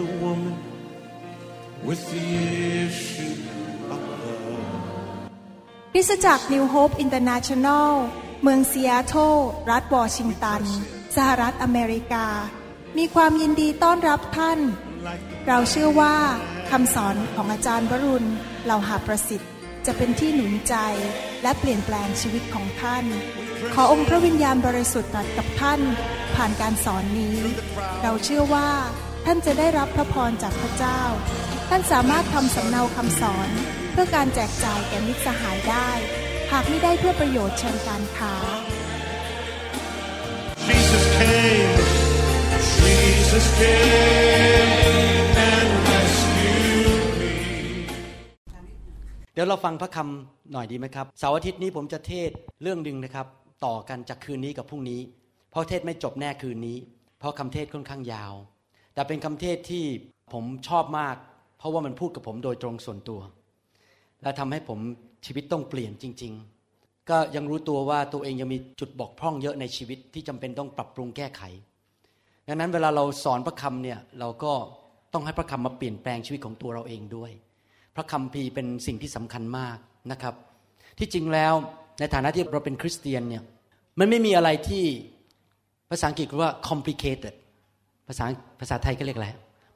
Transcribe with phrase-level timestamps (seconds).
[0.00, 0.56] the woman
[1.86, 2.26] with the
[2.86, 3.34] issue
[3.92, 5.28] of blood.
[5.94, 7.88] คริสตจักร New Hope International
[8.42, 9.36] เมืองซีแอตเทิล
[9.70, 10.62] รัฐวอชิงตัน
[11.16, 12.26] สหรัฐอเมริกา
[12.98, 14.58] มีความยินดีต้อนรับท่าน
[15.48, 16.16] เราเชื่อว่า
[16.70, 18.28] คำสอนของอาจารย์วรุณ
[18.64, 19.50] เหล่าหาประสิทธิ์
[19.86, 20.74] จะเป็นที่หนุนใจ
[21.42, 23.04] และเปลี่ยนแปลงชีวิตของท่าน
[23.74, 25.80] ขอองค์พระวิญญาณบริสุทธิ์ตรัสกับท่าน
[26.36, 27.36] ผ่านการสอนนี้
[28.02, 28.68] เราเชื่อว่า
[29.26, 31.00] ท่านจะได้รับพระพรจากพระเจ้า
[31.68, 33.48] ท่านสามารถทำสำเนาคำสอน
[33.92, 35.90] เพื่อการแจกจ่ายแก่มิตรสหายได้
[36.52, 38.34] หากไม่ได้เพื่อประโยชน์เชิงการค้า
[40.68, 41.76] Jesus came,
[42.80, 47.32] Jesus came and rescued me.
[49.34, 52.30] เดี๋ยวเราฟังพระคำหน่อยดีไหมครับเสาร์อาทิตย์นี้ผมจะเทศ
[52.62, 53.26] เรื่องหนึ่งนะครับ
[53.66, 55.00] ต่อกันจากคืนนี้กับพรุ่งนี้
[55.50, 56.78] เพราะเทศไม่จบแน่คืนนี้
[57.18, 58.34] เพราะคำเทศค่อนข้างยาว
[59.00, 59.84] แต่เป็นคำเทศที่
[60.32, 61.16] ผมชอบมาก
[61.58, 63.20] เพราะว่ามันพูดกับผมโดยตรงส่วนตัว
[64.22, 64.78] และทำให้ผม
[65.26, 66.32] ชีวิตต้องเปลี่ยนจริง
[66.70, 71.42] ๆ ก็ยังรู้ตัวว่าตัวเองยังมีจุดบกพร่องเยอะในชีวิตที่จำเป็นต้องปรับปรุงแก้ไข
[72.48, 74.52] ดังนั้นเวลาเราสอนพระคำเนี่ยเราก็
[75.12, 77.30] ต้องให้พระคำมาเปลี่ยนแปลงชีวิตของตัวเราเองด้วย
[77.96, 79.78] พระคัมภีเป็นสิ่งที่สำคัญมาก
[80.10, 80.34] นะครับ
[80.98, 81.52] ที่จริงแล้ว
[82.00, 83.42] ในฐานะที่เราเป็นคริสเตียนเนี่ย
[83.98, 84.84] มันไม่มีอะไรที่
[85.90, 87.34] ภาษาอังกฤษว่า complicated
[88.10, 88.26] ภาษา
[88.60, 89.28] ภาษาไทยก็เรียกอะไร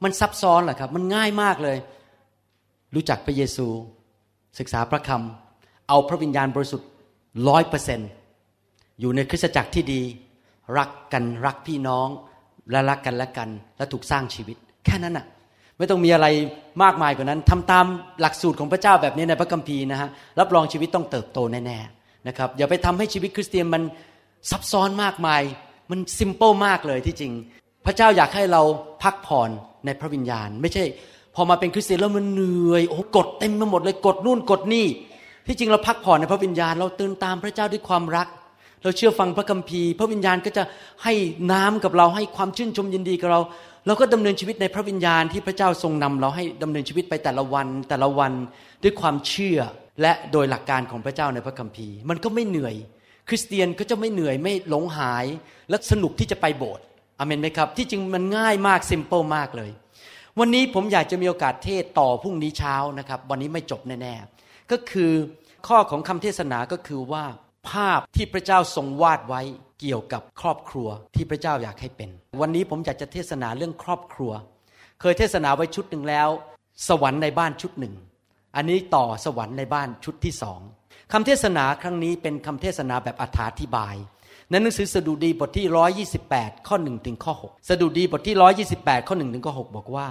[0.04, 1.78] มันซับซ้อนเหรอครับ มันง่ายมากเลย
[2.94, 3.66] รู้จักพระเยซู
[4.58, 6.88] ศึกษาพระคำเอาพระวิญญาณบริสุทธิ์
[7.48, 8.00] ร้อยเปอร์เซน
[9.00, 10.02] อยู่ในคริสตจักรที่ดี
[10.78, 12.08] รักกันรักพี่น้อง
[12.70, 15.26] และรักกันและกัน และถูกสร้างชีวิต แค่นั้นน่ะ
[15.78, 16.26] ไม่ต้องมีอะไร
[16.82, 17.86] มากมายกว่านั้นทำตาม
[18.20, 20.08] หลักสูตรของพระเจ้าแบบนี้ในพระคัมภีร์นะฮะ
[20.40, 23.82] รับรองชีวิตต้องเติบโตแน่ๆนะครับอย่าไปทำให้ชีวิตคริสเตียนมัน
[24.50, 25.42] ซับซ้อนมากมาย
[25.90, 27.32] มันซิมเปิลมากเลยที่จริง
[27.86, 28.62] พระเจ้าอยากให้เรา
[29.02, 29.50] พักผ่อน
[29.86, 30.84] ในพระวิญญาณ ไม่ใช่
[31.34, 34.86] พอมาเป็นคริสเตียนแล้วมันเหนื่อยโอ้กดเต็มไปหมดเลยกดนู่นกดนี่
[35.46, 38.28] ที่จริงเราพักผ่อนในพระวิญญาณ เราตื่นตามพระเจ้าด้วยความรัก
[38.82, 40.62] เราเชื่อฟังพระคัมภีร์ พระวิญญาณก็จะ
[41.04, 41.14] ให้
[41.52, 43.40] น้ำกับเราให้ความชื่นชมยินดีกับเรา
[43.86, 48.32] เราก็ดำเนินชีวิตในพระวิญญาณที่พระเจ้าทรงนำเราให้ดำเนินชีวิตไปแต่ละวันแต่ละวัน
[48.82, 49.58] ด้วยความเชื่อ
[50.02, 52.74] และโดยหลักการของพระเจ้าในพระคัมภีร์ มันก็ไม่เหนื่อย
[53.28, 55.24] คริสเตียนก็จะไม่เหนื่อยไม่หลงหาย
[55.70, 56.84] และสนุกที่จะไปโบสถ์
[57.18, 59.70] อเมนไหมครับ ที่จริงมันง่ายมากซิมเปิลมากเลย
[60.38, 65.12] วันนี้ผมอยากจะมีโอกาสเทศต่อพรุ่งนี้เช้านะครับ วันนี้ไม่จบแน่ๆ ก็คือ
[65.66, 67.24] ข้อของคำเทศนาก็คือว่า
[67.70, 69.42] ภาพที่พระเจ้าทรงวาดไว้
[69.80, 72.10] เกี่ยวกับครอบครัวที่พระเจ้าอยากให้เป็น
[72.40, 74.32] วันนี้ผมอยากจะเทศนาเรื่องครอบครัว
[75.00, 76.28] เคยเทศนาไว้ชุดหนึ่งแล้ว
[76.88, 77.94] สวรรค์ในบ้านชุดหนึ่ง
[78.56, 80.60] อันนี้ต่อสวรรค์ในบ้านชุดที่สอง
[81.12, 83.24] คำเทศนาครั้งนี้เป็นคำเทศนาแบบอ
[83.60, 83.94] ธิบาย
[84.50, 85.66] ในหนังสือสดุดีบทที่
[86.20, 88.36] 128 ข้อ1ถึงข้อ6สดุดีบทที่
[88.72, 90.06] 128 ข้อ1ถึงข้อ6บอกว่า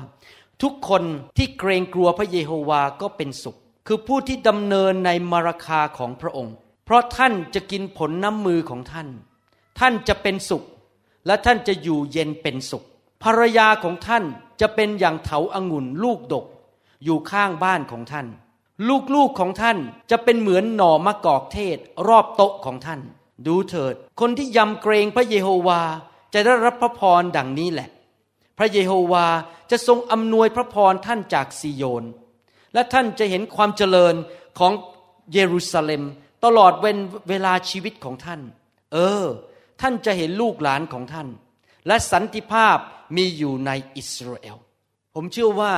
[0.62, 1.04] ทุกคน
[1.38, 3.58] ที่เกรงกลัวพระเยโฮวาก็เป็นสุข
[3.88, 9.08] คือผู้ที่ดำเนินในมารคาของพระองค์ เพราะท่านจะกินผลน้ำมือของท่าน
[9.80, 10.64] ท่านจะเป็นสุข
[11.26, 12.84] และท่านจะอยู่เย็นเป็นสุข
[13.24, 14.24] ภรรยาของท่าน
[14.62, 16.46] จะเป็นอย่างเถาอางุ่นลูกดก
[17.04, 18.28] อยู่ข้างบ้านของท่าน
[19.16, 19.78] ลูกๆของท่าน
[20.12, 23.02] จะเป็นเหมือนหน่อมะกอกเทศ รอบโต๊ะของท่าน
[23.48, 25.82] ดูเถิด คนที่ยำเกรงพระเยโฮวา
[26.34, 27.90] จะได้รับพระพรดังนี้แหละ
[28.58, 29.26] พระเยโฮวา
[29.72, 32.04] จะทรงอำนวยพระพรท่านจากซีโยน
[32.74, 34.16] และท่านจะเห็นความเจริญ
[34.60, 34.72] ของ
[35.34, 36.04] เยรูซาเล็ม
[36.46, 37.00] ตลอดเวน
[37.30, 38.42] เวลาชีวิตของท่าน
[38.94, 39.26] เออ
[39.82, 41.28] ท่านจะเห็นลูกหลานของท่าน
[41.88, 42.78] และสันติภาพ
[43.18, 44.58] มีอยู่ในอิสราเอล
[45.16, 45.72] ผมเชื่อว่า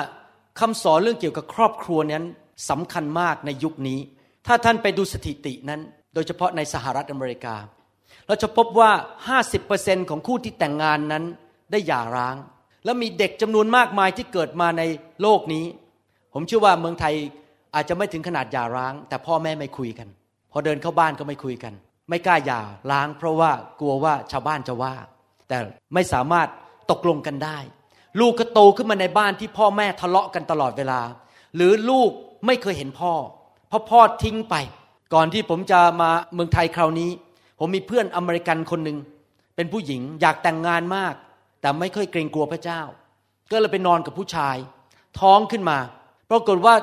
[0.60, 2.26] คำสอนเรื่องเกี่ยวกับครอบครัวนั้น
[2.70, 4.00] สำคัญมากในยุคนี้
[4.48, 5.82] ถ้าท่านไปดูสถิตินั้น
[6.16, 7.56] โดยเฉพาะในสหรัฐอเมริกา
[8.28, 8.92] เราจะพบว่า
[9.50, 11.24] 50%ของคู่ที่แต่งงานนั้น
[11.72, 12.36] ได้หย่าร้าง
[12.86, 14.84] และมีเด็กจำนวนมากมายที่เกิดมาใน
[15.22, 15.66] โลกนี้
[16.34, 17.16] ผมเชื่อว่าเมืองไทย
[17.76, 20.08] อาจจะไม่ถึงขนาดหย่าร้าง แต่พ่อแม่ไม่คุยกัน
[20.52, 21.74] พอเดินเข้าบ้านก็ไม่คุยกัน
[22.10, 22.62] ไม่กล้าหย่า
[22.92, 24.96] ร้าง เพราะว่ากลัวว่าชาวบ้านจะว่า
[25.50, 25.58] แต่
[25.94, 26.48] ไม่สามารถ
[26.92, 27.58] ตกลงกันได้
[28.20, 31.02] ลูกก็โตขึ้นมาในบ้านที่พ่อแม่ทะเลาะกันตลอดเวลา
[31.56, 32.10] หรือลูก
[32.46, 33.14] ไม่เคยเห็นพ่อ
[33.70, 34.56] เพราะพ่อทิ้งไป
[35.16, 37.12] ก่อนที่ผมจะมาเมืองไทยคราวนี้
[37.60, 38.98] ผมมีเพื่อนอเมริกันคนหนึ่ง
[39.56, 41.14] เป็นผู้หญิงอยากแต่งงานมาก
[41.62, 42.82] แต่ไม่เคยเกรงกลัวพระเจ้า
[43.52, 44.56] ก็เลยไปนอนกับผู้ชาย
[45.20, 45.78] ท้องขึ้นมา
[46.32, 46.76] ปรากฏว่า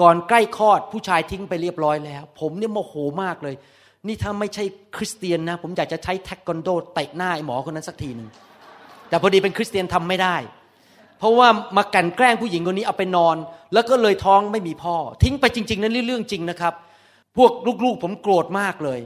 [0.00, 3.54] ก่อนใกล้คลอดผู้ชายทิ้งไปเรียบร้อยแล้ว ผมเนี่ยโมโหมากเลย
[4.06, 4.64] นี่ถ้าไม่ใช่
[4.96, 8.28] คริสเตียนนะ ผมอยากจะใช้แท็กกอนโดเตะหน้าไอ้หมอคนนั้นสักทีหนึ่ง
[9.08, 10.36] แต่พอดีเป็นคริสเตียนทำไม่ได้
[11.18, 13.36] เพราะว่ามากันแกล้งผู้หญิงคนนี้เอาไปนอน
[13.72, 16.74] แล้วก็เลยท้องไม่มีพ่อ ทิ้งไปจริง ๆ นั้นเรื่องจริงนะครับ
[17.36, 17.52] พวก
[17.84, 19.00] ลูกๆผมโกรธมากเลย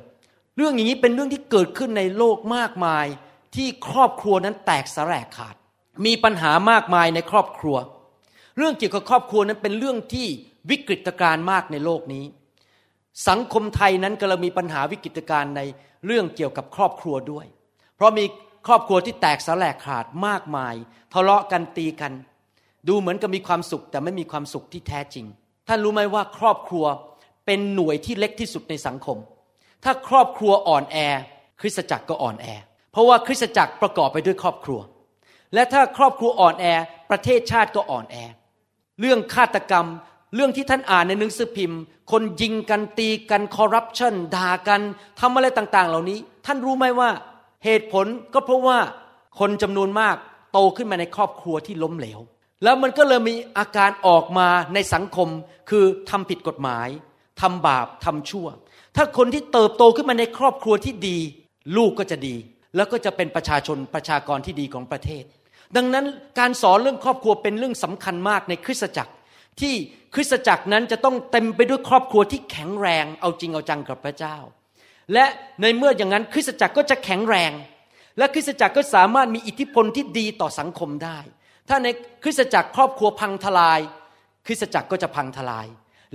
[0.56, 3.06] เรื่องอย่างนี้เป็นเรื่องที่เกิดขึ้นในโลกมากมาย
[3.55, 5.55] ที่ครอบครัวนั้นแตกสลายขาด
[6.06, 7.77] มีปัญหามากมายในครอบครัว
[8.56, 10.27] เรื่องเกี่ยวกับครอบครัวนั้นเป็นเรื่องที่
[10.71, 12.25] วิกฤตการณ์มากในโลกนี้
[13.29, 15.61] สังคมไทยนั้นกำลังมีปัญหาวิกฤตการณ์ใน
[16.06, 17.47] เรื่องเกี่ยวกับครอบครัวด้วย
[17.97, 18.25] เพราะมี
[18.67, 20.75] ครอบครัวที่แตกสลายขาดมากมาย
[21.12, 22.12] ทะเลาะกันตีกัน
[22.88, 25.26] ดูเหมือนกับมีความสุขแต่ไม่มีความสุขที่แท้จริง
[25.69, 26.85] ท่านรู้ไหมว่าครอบครัว
[27.46, 29.19] เป็นหน่วยที่เล็กที่สุดในสังคม
[29.84, 30.96] ถ้าครอบครัวอ่อนแอ
[31.60, 32.46] คริสตจักรก็อ่อนแอ
[32.92, 34.81] เพราะว่าคริสตจักรประกอบไปด้วยครอบครัว
[35.54, 36.64] และถ้าครอบครัวอ่อนแอ
[37.10, 38.16] ประเทศชาติก็อ่อนแอ
[39.00, 39.87] เรื่องฆาตกรรม
[40.34, 44.81] เรื่องที่ท่านอ่านในหนังสือพิมพ์ คนยิงกันตีกันคอร์รัปชันด่ากัน
[45.20, 47.10] ทำอะไรต่างๆ เหล่านี้ ท่านรู้ไหมว่า
[47.64, 48.78] เหตุผลก็เพราะว่า
[49.38, 50.16] คนจำนวนมาก
[50.52, 52.20] โตขึ้นมาในครอบครัวที่ล้มเหลว
[52.64, 55.28] แล้วมันก็เลยมีอาการออกมาในสังคม
[55.70, 56.88] คือทำผิดกฎหมาย
[57.40, 58.48] ทำบาปทำชั่ว
[58.96, 61.19] ถ้าคนที่เติบโตขึ้นมาในครอบครัวที่ดี
[61.76, 62.37] ลูกก็จะดี
[62.76, 65.25] แล้วก็จะเป็นประชาชนประชากรที่ดีของประเทศ
[65.76, 66.06] ดังนั้น
[66.38, 69.12] การสอนเรื่องครอบครัวเป็นเรื่องสำคัญมากในคริสตจักร
[69.60, 69.75] ที่
[70.14, 74.37] คริสตจักรนั้นจะต้องเต็มไปด้วยครอบครัวที่แข็งแรงเอาจริงเอาจังกับพระเจ้า
[75.12, 75.25] และ
[75.62, 77.52] ในเมื่ออย่างนั้นคริสตจักรก็จะแข็งแรง
[78.19, 81.19] และคริสตจักรก็สามารถมีอิทธิพลที่ดีต่อสังคมได้
[81.69, 81.88] ถ้าใน
[82.22, 83.81] คริสตจักรครอบครัวพังทลาย
[84.46, 85.66] คริสตจักรก็จะพังทลาย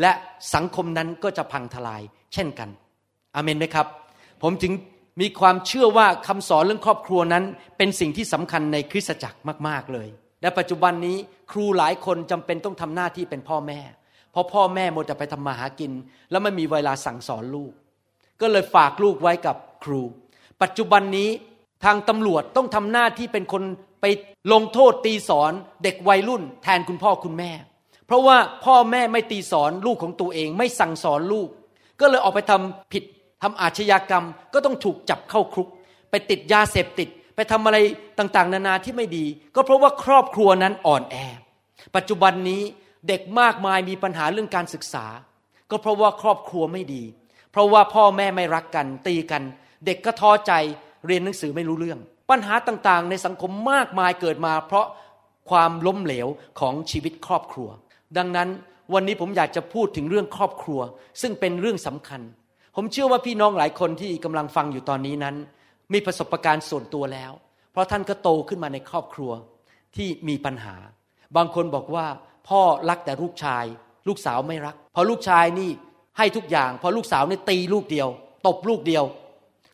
[0.02, 0.12] และ
[0.54, 2.02] สังคมนั้นก็จะพังทลาย
[2.34, 2.70] เช่นกัน
[3.36, 3.88] อเมนไหมครับ
[4.42, 4.74] ผมจึง
[5.22, 7.44] มีความเชื่อว่าคำสอนเรื่องครอบครัวนั้น
[7.78, 10.08] เป็นสิ่งที่สำคัญในคริสตจักรมาก ๆ เลย
[10.42, 11.18] และปัจจุบันนี้
[11.52, 13.80] ครูหลายคนจำเป็นต้องทำหน้าที่เป็นพ่อแม่
[14.32, 15.92] เพราะพ่อแม่หมดแต่ไปทำมาหากิน
[16.32, 17.72] แล้วไม่มีเวลาสั่งสอนลูก
[18.42, 20.02] ก็เลยฝากลูกไว้กับครู
[20.62, 21.30] ปัจจุบันนี้
[21.84, 23.64] ทางตำรวจต้องทำหน้าที่เป็นคน
[24.02, 24.06] ไป
[24.54, 25.52] ลงโทษตีสอน
[25.84, 27.52] เด็กวัยรุ่น แทนคุณพ่อคุณแม่
[28.06, 31.50] เพราะว่าพ่อแม่ไม่ตีสอนลูกของตัวเอง ไม่สั่งสอนลูก
[32.00, 33.04] ก็เลยออกไปทำผิด
[33.44, 35.68] ทำอาชญากรรม ก็ต้องถูกจับเข้าคุก
[36.10, 37.78] ไปติดยาเสพติด ไปทำอะไร
[38.20, 39.26] ต่างๆ นานาที่ไม่ดี
[39.56, 41.16] ก็เพราะว่าครอบครัวนั้นอ่อนแอ
[41.96, 42.62] ปัจจุบันนี้
[43.08, 45.06] เด็กมากมายมีปัญหาเรื่องการศึกษา
[45.72, 47.04] ก็เพราะว่าครอบครัวไม่ดี
[47.52, 49.44] เพราะว่าพ่อแม่ไม่รักกันตีกัน
[49.86, 50.54] เด็กก็ท้อใจ
[51.08, 52.00] เรียนหนังสือไม่รู้เรื่อง
[52.30, 54.86] ปัญหาต่างๆ ในสังคมมากมายเกิดมา เพราะ
[55.50, 56.28] ความล้มเหลว
[56.60, 57.70] ของชีวิตครอบครัว
[58.18, 58.50] ดังนั้น
[58.94, 60.82] วันนี้ผมอยากจะพูดถึงเรื่องครอบครัว
[61.22, 62.22] ซึ่งเป็นเรื่องสำคัญ
[62.76, 65.36] ผมเชื่อว่าพี่น้องหลายคนที่กำลังฟังอยู่ตอนนี้นั้น
[65.94, 67.32] มีประสบการณ์ส่วนตัวแล้ว
[67.72, 69.32] เพราะท่านก็โตขึ้นมาในครอบครัว
[69.96, 70.76] ที่มีปัญหา
[71.36, 72.06] บางคนบอกว่า
[72.48, 73.66] พ่อรักแต่ลูกชาย
[74.08, 75.70] ลูกสาวไม่รัก พอลูกชายนี่
[76.18, 78.08] ให้ทุกอย่าง พอลูกสาวนี่ตีลูกเดียว
[78.48, 79.04] ตบลูกเดียว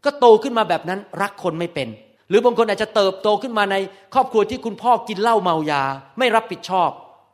[0.06, 1.88] ก็โตขึ้นมาแบบนั้นรักคนไม่เป็น
[2.30, 3.76] หรือบางคนอาจจะเติบโตขึ้นมาใน
[4.14, 5.84] ครอบครัวที่คุณพ่อกินเหล้าเมายา
[6.20, 6.90] ไม่รับผิดชอบ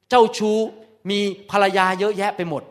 [0.10, 0.58] เจ้าชู้
[1.10, 1.20] มี
[1.52, 2.64] ภรรยาเยอะแยะไปหมด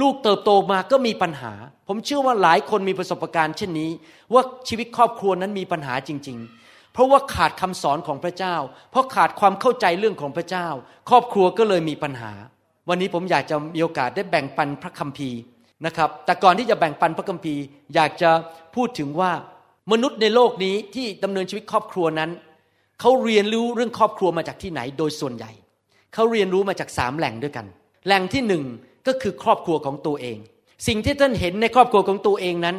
[0.00, 1.52] ลูกเติบโตมาก็มีปัญหา
[1.88, 3.90] ผมเชื่อว่าหลายคนมีประสบการณ์เช่นนี้
[4.32, 8.56] ว่าชีวิตครอบครัวนั้นมีปัญหาจริง ๆ เพราะว่าขาดคำสอนของพระเจ้า
[8.90, 10.68] เพราะขาดความเข้าใจเรื่องของพระเจ้า
[11.10, 12.32] ครอบครัวก็เลยมีปัญหา
[12.88, 15.38] วันนี้ผมอยากจะมีโอกาสได้แบ่งปันพระคัมภีร์
[15.86, 17.62] นะครับ แต่ก่อนที่จะแบ่งปันพระคัมภีร์
[17.94, 18.30] อยากจะ
[18.76, 19.32] พูดถึงว่า
[19.92, 22.30] มนุษย์ในโลกนี้ที่ดำเนินชีวิตครอบครัวนั้น
[23.00, 25.50] เขาเรียนรู้เรื่องครอบครัวมาจากที่ไหนโดยส่วนใหญ่
[26.14, 27.66] เขาเรียนรู้มาจากสามแหล่งด้วยกัน
[28.06, 28.64] แหล่งที่หนึ่ง
[29.06, 30.38] ก็คือครอบครัวของตัวเอง
[30.86, 32.76] สิ่งที่ท่านเห็นในครอบครัวของตัวเองนั้น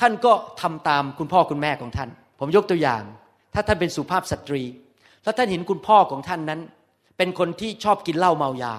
[0.00, 2.08] ท่านก็ทำตามคุณพ่อคุณแม่ของท่าน
[2.40, 3.02] ผมยกตัวอย่าง
[3.54, 4.62] ถ้าท่านเป็นสุภาพสตรี
[5.22, 6.60] แล้วท่านเห็นคุณพ่อของท่านนั้น
[7.16, 8.74] เป็นคนที่ชอบกินเหล้าเมายา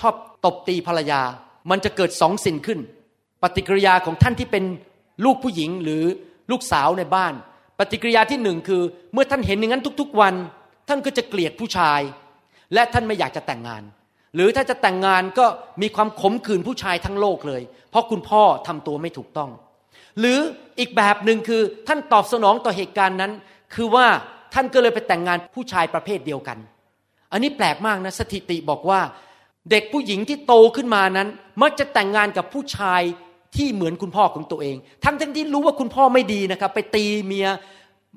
[0.00, 1.20] ชอบตบตีภรรยา
[1.70, 2.78] มันจะเกิดสองสิ่งขึ้น
[3.42, 4.64] ปฏิกิริยาของท่านที่เป็น
[5.24, 6.02] ลูกผู้หญิงหรือ
[6.50, 7.34] ลูกสาวในบ้าน
[7.78, 8.82] ปฏิกิริยาที่หนึ่งคือ
[9.12, 10.34] เมื่อท่านเห็นอย่างนั้นทุก ๆ วัน
[10.88, 12.00] ท่านก็จะเกลียดผู้ชาย
[12.74, 13.82] และท่านไม่อยากจะแต่งงาน
[14.34, 15.46] หรือถ้าจะแต่งงานก็
[15.82, 19.50] มีความขมขื่นผู้ชายทั้งโลกเลย เพราะคุณพ่อทำตัวไม่ถูกต้อง
[20.18, 20.38] หรือ
[20.78, 23.32] อีกแบบหนึ่งคือท่านตอบสนองต่อเหตุการณ์นั้น
[23.74, 24.06] คือว่า
[24.54, 26.58] ท่านก็เลยไปแต่งงานผู้ชายประเภทเดียวกัน
[27.32, 29.00] อันนี้แปลกมากนะสถิติบอกว่า
[29.70, 31.28] เด็กผู้หญิงที่โตขึ้นมานั้น
[31.62, 33.02] มักจะแต่งงานกับผู้ชาย
[33.56, 37.48] ที่เหมือนคุณพ่อของตัวเอง ทั้งทั้งที่รู้ว่าคุณพ่อไม่ดีนะครับ ไปตีเมีย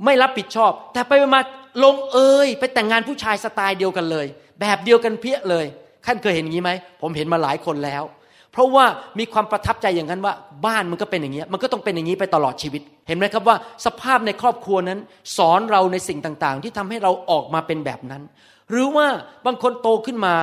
[0.06, 1.42] ไม่รับผิดชอบ แต่ไปมา
[1.84, 4.28] ลงเอยไปแต่งงานผู้ชายสไตล์เดียวกันเลย
[4.62, 5.66] แบบเดียวกันเพี้ยเลย
[6.06, 8.04] ท่านเคยเห็นอย่างนี้ไหมผมเห็นมาหลายคนแล้ว
[8.52, 8.86] เพราะว่า
[9.20, 10.34] มีความประทับใจอย่างนั้นว่า
[10.66, 13.56] บ้านมันก็เป็นอย่างนี้มันก็ต้องเป็นอย่างนี้ไปตลอดชีวิต เห็นไหมครับว่า
[13.86, 15.00] สภาพในครอบครัวนั้น
[15.38, 18.22] สอนเราในสิ่งต่างๆ ที่ทำให้เราออกมาเป็นแบบนั้น
[18.70, 19.08] หรือว่า
[19.46, 20.36] บางคนโตขึ้นมา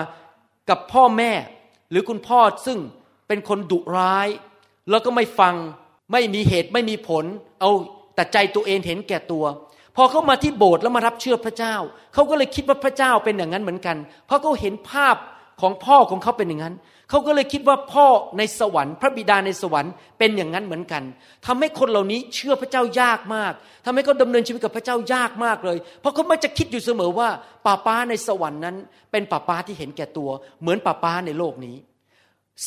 [0.71, 1.33] กับพ่อแม่
[1.91, 2.79] หรือคุณพ่อซึ่ง
[3.29, 4.29] เป็นคนดุร้าย
[4.91, 5.55] แล้วก็ไม่ฟัง
[6.13, 7.25] ไม่มีเหตุไม่มีผล
[7.61, 7.71] เอา
[8.15, 9.45] แต่ใจตัวเองเห็นแก่ตัว
[9.97, 11.75] พอเขามาที่โบสถ์แล้วมารับเชื่อพระเจ้า
[12.15, 15.17] เขาก็เลยคิดว่าพระเจ้าเป็นอย่างนั้นเหมือนกัน เพราะเขาเห็นภาพ
[15.61, 16.75] ของพ่อของเขาเป็นอย่างนั้น
[17.11, 18.07] เขาก็เลยคิดว่าพ่อ
[18.39, 21.03] ในสวรรค์ พระบิดาในสวรรค์เป็นอย่างนั้นเหมือนกัน
[21.47, 23.53] ทำให้คนเหล่านี้เชื่อพระเจ้ายากมาก
[23.85, 27.29] ทำให้เขาดำเนินชีวิตกับพระเจ้ายากมากเลย เพราะเขาไม่จะคิดอยู่เสมอว่า
[27.67, 28.77] ป้าป้าในสวรรค์นั้น
[29.11, 30.31] เป็นป้าป้าที่เห็นแก่ตัว
[30.61, 31.77] เหมือนป้าป้าในโลกนี้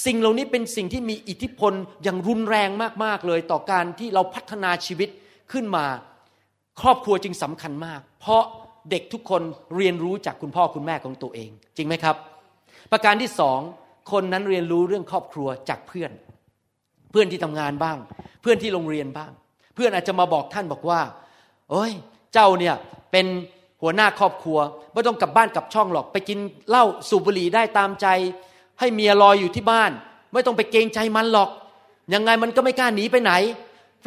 [0.05, 2.69] สิ่งเหล่านี้เป็นสิ่งที่มีอิทธิพลอย่างรุนแรง
[3.03, 5.09] มากๆเลย ต่อการที่เราพัฒนาชีวิต
[5.51, 5.85] ขึ้นมา
[6.81, 8.43] ครอบครัวจึงสำคัญมาก เพราะ
[8.91, 9.41] เด็กทุกคน
[9.75, 12.15] เรียนรู้จากคุณพ่อคุณแม่ของตัวเอง จริงไหมครับ
[12.91, 13.59] ประการที่สอง
[14.11, 16.11] คนนั้นเรียนรู้เรื่องครอบครัวจากเพื่อน
[17.11, 17.97] เพื่อนที่ทำงานบ้าง
[18.41, 19.31] เพื่อนที่โรงเรียนบ้าง
[19.75, 21.01] เพื่อนอาจจะมาบอกท่านบอกว่า
[21.69, 21.91] โอ้ย
[22.33, 22.75] เจ้าเนี่ย
[23.11, 23.25] เป็น
[23.81, 24.57] หัวหน้าครอบครัว
[24.93, 26.39] ไม่ต้องกลับบ้านกลับช่องหรอก ไปกิน
[26.69, 28.07] เหล้าสูบบุหรี่ได้ตามใจ
[28.79, 29.91] ให้เมียรอยอยู่ที่บ้าน
[30.33, 31.49] ไม่ต้องไปเกรงใจมันหรอก
[32.13, 33.31] ยังไงมันก็ไม่กล้าหนีไปไหน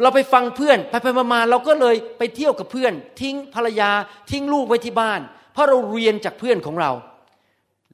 [0.01, 3.89] เราไปฟังเพื่อนไปไปมาๆเราก็เลยไปเที่ยวกับเพื่อน ทิ้งภรรยา
[4.31, 5.21] ทิ้งลูกไว้ที่บ้าน
[5.53, 6.91] เพราะเราเรียนจากเพื่อนของเรา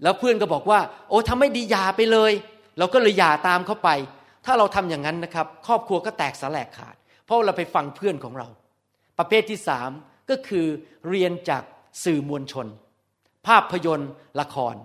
[0.03, 0.79] แล้วเพื่อนก็บอกว่า
[1.09, 2.31] โอ้ทำไม่ดีหย่าไปเลย
[2.77, 3.89] เราก็เลยหย่าตามเขาไป
[4.45, 6.95] ถ้าเราทำอย่างนั้นนะครับ ครอบครัวก็แตกสลายขาด
[7.25, 8.47] เพราะเราไปฟังเพื่อนของเรา
[9.19, 9.89] ประเภทที่สาม
[10.29, 10.65] ก็คือ
[11.09, 11.63] เรียนจาก
[12.03, 12.67] สื่อมวลชน
[13.47, 14.75] ภาพยนตร์ละคร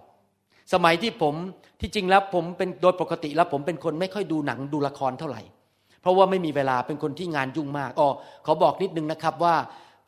[0.72, 1.34] สมัยที่ผม
[1.80, 5.42] ที่จริงแล้วผมเป็นโดยปกติแล้วผมเป็นคนไม่ค่อยดูหนังดูละครเท่าไหร่
[6.00, 8.08] เพราะว่าไม่มีเวลาเป็นคนที่งานยุ่งมากอ๋อ
[8.46, 9.54] ขอบอกนิดนึงนะครับว่า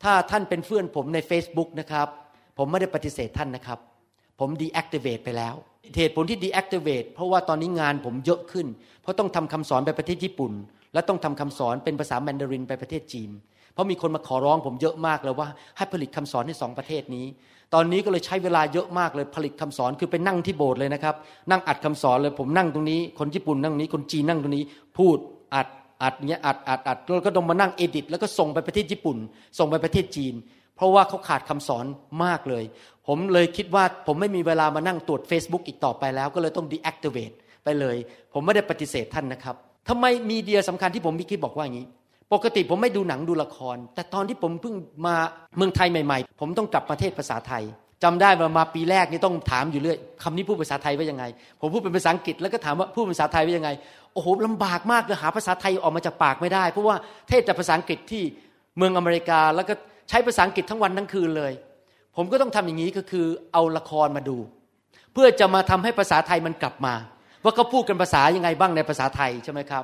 [0.03, 2.07] ถ้าท่านเป็นเพื่อนผมใน Facebook นะครับ
[2.57, 3.79] ผมไม่ได้ปฏิเสธท่านนะครับ
[4.39, 5.55] ผม deactivate ไปแล้ว
[5.97, 8.67] เหตุผลที่ deactivate เพราะว่าตอนนี้งานผมเยอะขึ้น
[9.01, 10.53] เพราะต้องทำคำสอนไปประเทศญี่ปุ่น
[10.93, 13.29] และต้องทำคำสอนเป็นภาษาแมนดารินไปประเทศจีน
[13.73, 17.25] เพราะมีคนมาขอร้องผมเยอะมากเลยว่าให้ผลิตคำสอนให้สองประเทศนี้
[17.73, 21.15] ตอนนี้ก็เลยใช้เวลาเยอะมากเลยผลิตคำสอนคือไปนั่งที่โบสถ์เลยนะครับ
[21.51, 24.63] นั่งอัดคำสอนเลยผมนั่งตรงนี้ คนญี่ปุ่นนั่งตรงนี้คนจีนนั่งตรงนี้
[24.97, 25.17] พูด
[25.55, 25.67] อัด
[26.03, 29.17] อัดเนี้ยอัดอัดอัดแล้วก็ต้องมานั่งเอดิตแล้วก็ส่งไปประเทศญี่ปุ่น
[29.59, 30.33] ส่งไปประเทศจีน
[30.75, 31.85] เพราะว่าเขาขาดคำสอน
[32.23, 32.63] มากเลย
[33.07, 37.95] ผมเลยคิดว่าผมไม่มีเวลามานั่งตรวจ Facebook อีกต่อไปแล้ว ก็เลยต้อง deactivate ไปเลย
[38.33, 39.55] ผมไม่ได้ปฏิเสธท่านนะครับ
[39.89, 41.87] ทำไมมีเดียสำคัญที่ผมมิคิดบอกว่าอย่างนี้
[42.33, 45.15] ปกติผมไม่ดูหนังดูละคร แต่ตอนที่ผมเพิ่งมา
[45.57, 47.63] เมืองไทยใหม่ ๆ ผมต้องกลับประเทศภาษาไทย
[48.03, 51.23] จำได้มามาปีแรกนี่ต้องถามอยู่เรื่อยคำนี้พูดภาษาไทยว่ายังไง
[51.59, 53.69] ผมพูดเป็นภาษาอังกฤษแล้วก็ถามว่าพูดภาษาไทยว่ายังไง
[54.13, 56.95] โอ้โหลำบากมากเลยหาภาษาไทยออกมาจากปากไม่ได้เพราะว่า
[57.29, 58.23] เทศแต่ภาษาอังกฤษที่
[58.77, 59.73] เมืองอเมริกา แล้วก็
[60.09, 61.51] ใช้ภาษาอังกฤษทั้งวันทั้งคืนเลย
[62.15, 64.37] ผมก็ต้องทำอย่างนี้ก็คือเอาละครมาดู
[65.13, 66.93] เพื่อจะมาทำให้ภาษาไทยมันกลับมา
[67.43, 69.83] ว่าเขาพูดกันภาษายังไงบ้างในภาษาไทยใช่ไหมครับ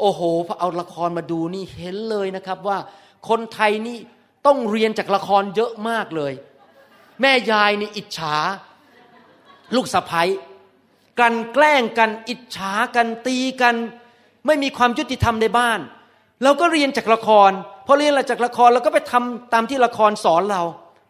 [0.00, 2.78] โอ้โหพอเอาละครมาดูนี่เห็นเลยนะครับว่า
[3.28, 3.96] คนไทยนี่
[4.46, 6.32] ต้องเรียนจากละครเยอะมากเลย
[7.22, 8.34] แม่ยายนี่อิจฉา
[9.74, 10.28] ลูกสะพ้ย
[11.20, 13.74] กันแกล้งกันอิจฉากันตีกัน
[14.46, 15.80] ไม่มีความยุติธรรมในบ้าน
[16.42, 17.50] เราก็เรียนจากละคร
[17.86, 20.62] พอเรียนจากละครเราก็ไปทำตามที่ละครสอนเรา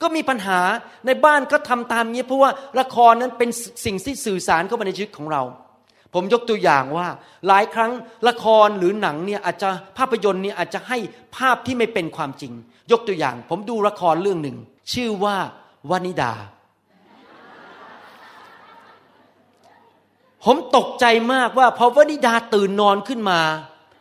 [0.02, 0.60] ก็มีปัญหา
[1.06, 2.50] ในบ้านก็ทำตามนี้เพราะว่า
[2.80, 3.50] ละครนั้นเป็น
[3.84, 5.42] สิ่งที่สื่อสารเข้ามาในชีวิตของเรา
[6.14, 7.08] ผมยกตัวอย่างว่า
[7.46, 7.92] หลายครั้ง
[8.28, 10.98] ละครหรือหนังเนี่ยอาจจะภาพยนตร์เนี่ยอาจจะให้
[11.36, 12.52] ภาพที่ไม่เป็นความจริง
[12.92, 14.56] ยกตัวอย่าง ผมดูละครเรื่องหนึ่ง
[14.92, 15.36] ชื่อว่า
[15.90, 16.32] วานิดา
[20.44, 23.40] ผมตกใจมากว่าพอวานิดาตื่นนอนขึ้นมา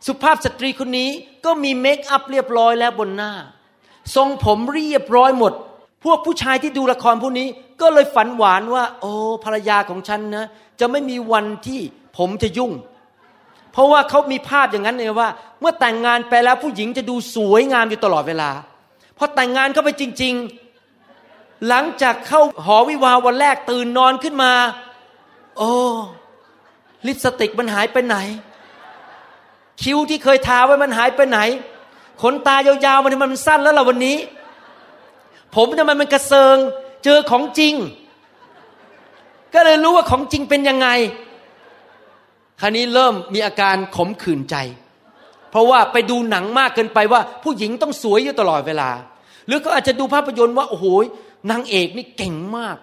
[0.06, 1.10] สุภาพสตรีคนนี้
[1.44, 3.32] ก็มีเมคอัพเรียบร้อยแล้วบนหน้า
[4.16, 5.52] ทรงผมเรียบร้อยหมด
[6.04, 7.48] พวกผู้ชายที่ดูละครพวกนี้
[7.80, 9.12] ก็เลยฝันหวานว่า โอ้
[9.44, 10.46] ภรรยาของฉันนะ
[10.80, 11.80] จะไม่มีวันที่
[12.18, 12.72] ผมจะยุ่ง
[13.72, 15.28] เพราะว่าเขามีภาพอย่างนั้นเลยว่า
[15.60, 18.50] เมื่อแต่งงานไปแล้วผู้หญิงจะดูสวยงามอยู่ตลอดเวลา
[19.18, 20.34] พอแต่งงานเข้าไปจริง
[21.68, 24.52] หลังจากเข้าหอวิวาวันแรกตื่นนอนขึ้นมา
[25.58, 25.72] โอ้
[27.06, 28.16] ลิปสติกมันหายไปไหน
[29.82, 31.38] คิ้วที่เคยทาไว้มันหายไปไหน
[32.22, 34.16] ขนตายาวๆมันมันสั้นแล้วล่ะวันนี้
[35.54, 36.56] ผมทำไมมันกระเซิง
[37.04, 37.74] เจอของจริง
[39.54, 40.88] ก็เลยรู้ว่าของจริงเป็นยังไง
[42.60, 44.56] คราวนี้เริ่มมีอาการขมขื่นใจ
[45.50, 48.90] เพราะว่าไปดูหนังมากเกินไปว่า ผู้หญิงต้องสวยอยู่ตลอดเวลา
[49.46, 50.86] หรือก็อาจจะดูภาพยนตร์ว่าโอ้โห
[51.50, 52.76] นางเอกนี่เก่งมาก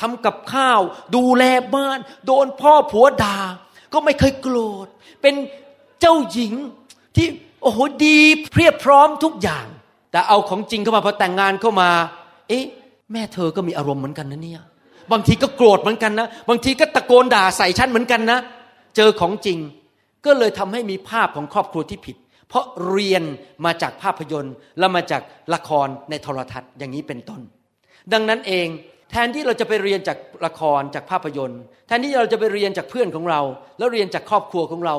[0.00, 0.80] ทำกับข้าว
[1.16, 1.44] ดูแล
[1.74, 3.38] บ้าน โดนพ่อผัวด่า
[3.92, 4.86] ก็ไม่เคยโกรธ
[5.22, 5.34] เป็น
[6.00, 6.52] เจ้าหญิง
[7.16, 7.26] ที่
[7.62, 8.18] โอ้โหดี
[8.52, 9.66] เพียบพร้อมทุกอย่าง
[10.10, 11.90] แต่เอาของจริงเข้ามาพอแต่งงานเข้ามา
[12.48, 12.64] เอ๊ะ
[13.12, 14.62] แม่เธอก็มีอารมณ์เหมือนกันนะเนี่ย
[15.12, 18.38] บางทีก็โกรธเหมือนกันนะ บางทีก็ตะโกนด่าใส่ฉันเหมือนกันนะ
[18.96, 19.58] เจอของจริง
[20.26, 22.16] ก็เลยทำให้มีภาพของครอบครัวที่ผิด
[22.48, 23.22] เพราะเรียน
[23.64, 25.22] มาจากภาพยนตร์และมาจาก
[25.54, 27.40] ละครในโทรทัศน์อย่างนี้เป็นต้น
[28.12, 28.66] ดังนั้นเอง
[29.10, 33.40] แทนที่เราจะไปเรียนจากละครจากภาพยนตร์ แทนที่เราจะไปเรียนจากเพื่อนของเรา
[33.78, 34.96] แล้วเรียนจากครอบครัวของเรา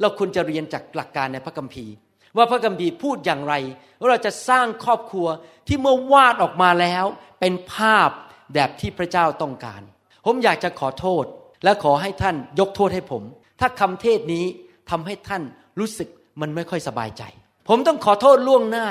[0.00, 1.92] เราควรจะเรียนจากหลักการในพระคัมภีร์
[2.36, 3.54] ว่าพระคัมภีร์พูดอย่างไร
[3.98, 5.26] ว่าเราจะสร้างครอบครัว
[5.68, 7.04] ที่เมื่อวาดออกมาแล้ว
[7.40, 8.10] เป็นภาพ
[8.54, 9.82] แบบที่พระเจ้าต้องการ
[10.26, 11.24] ผมอยากจะขอโทษ
[11.64, 13.22] และขอให้ท่านยกโทษให้ผม
[13.60, 14.44] ถ้าคำเทศนี้
[14.90, 15.42] ทำให้ท่าน
[15.78, 16.08] รู้สึก
[16.40, 17.22] มันไม่ค่อยสบายใจ
[17.68, 18.86] ผมต้องขอโทษล่วงหน้า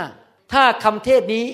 [0.53, 1.45] ถ้าคำเทศนี้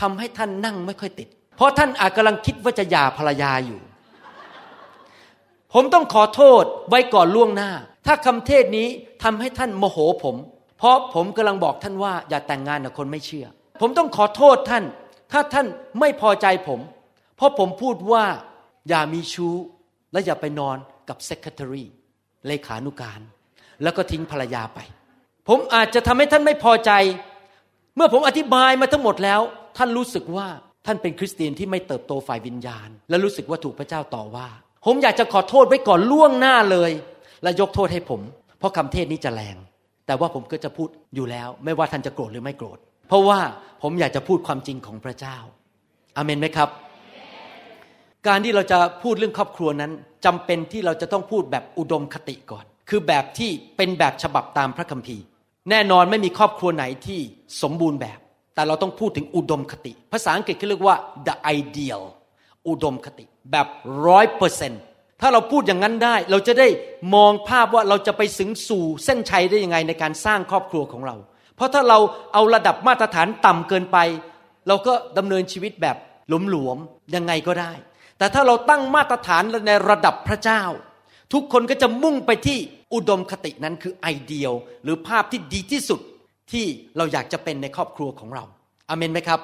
[0.00, 1.28] ทำให้ท่านนั่งไม่ค่อยติด
[1.60, 3.80] เพราะท่านอาจกำลังคิดว่าจะหย่าภรรยาอยู่
[5.72, 7.70] ผมต้องขอโทษไว้ก่อนล่วงหน้า
[8.06, 8.88] ถ้าคำเทศนี้
[9.22, 10.36] ทำให้ท่านโมโหผม
[10.78, 13.46] เพราะผมกำลังบอกท่านว่าอย่าแต่งงานกับคนไม่เชื่อ
[13.80, 14.84] ผมต้องขอโทษท่าน
[15.32, 15.66] ถ้าท่าน
[16.00, 16.80] ไม่พอใจผม
[17.36, 18.24] เพราะผมพูดว่า
[18.88, 19.54] อย่ามีชู้
[20.12, 20.76] และอย่าไปนอน
[21.08, 21.84] กับ secretary
[22.46, 23.20] เลขานุการ
[23.82, 24.78] แล้วก็ทิ้งภรรยาไป
[25.48, 26.92] ผมอาจจะทำให้ท่านไม่พอใจ
[27.96, 29.40] เมื่อผมอธิบายมาทั้งหมดแล้ว
[29.76, 30.48] ท่านรู้สึกว่า
[30.86, 34.48] ท่านเป็นคริสเตียนที่ไม่เติบโตฝ่ายวิญญาณ และรู้สึกว่าถูกพระเจ้าต่อว่า
[34.86, 36.90] ผมอยากจะขอโทษไว้ก่อนล่วงหน้าเลย
[37.42, 38.20] และยกโทษให้ผม
[38.58, 39.56] เพราะคำเทศนี้จะแรง
[40.06, 43.40] แต่ว่าผมก็จะพูดอยู่แล้ว ไม่ว่าท่านจะโกรธหรือไม่โกรธ เพราะว่า
[43.82, 45.36] ผมอยากจะพูดความจริงของพระเจ้า
[46.16, 46.68] อาเมนไหมครับ
[48.26, 49.92] การที่เราจะพูดเรื่องครอบครัวนั้น
[50.24, 55.24] จำเป็นที่เราจะต้องพูดแบบอุดมคติก่อน คือแบบที่เป็นแบบฉบับตามพระคัมภีร์
[55.70, 57.20] แน่นอนไม่มีครอบครัวไหนที่
[57.62, 58.19] สมบูรณ์แบบ
[58.54, 62.02] แต่เราต้องพูดถึงอุดมคติ ภาษาอังกฤษเขาเรียกว่า the ideal
[62.68, 63.66] อุดมคติแบบ
[64.06, 64.72] ร้อยเปอร์เซน
[65.20, 66.68] ถ้าเราพูดอย่างนั้นได้ เราจะได้
[67.14, 71.16] มองภาพว่าเราจะไปสึงสู่เส้นชัยได้ยังไงในการสร้างครอบครัวของเรา
[71.56, 71.98] เพราะถ้าเรา
[72.32, 73.98] เอาระดับมาตรฐานต่ำเกินไป
[74.68, 75.96] เราก็ดำเนินชีวิตแบบ
[76.50, 77.72] หลวมๆยังไงก็ได้
[78.18, 80.62] แต่ถ้าเราตั้งมาตรฐานในระดับพระเจ้า
[81.32, 82.58] ทุกคนก็จะมุ่งไปที่
[82.94, 84.52] อุดมคตินั้นคือไอเดียล
[84.82, 86.00] หรือภาพที่ดีที่สุด
[86.52, 86.66] ที่
[86.96, 88.44] เราอยากจะเป็นในครอบครัวของเรา
[88.88, 89.40] อเมนไหมครับ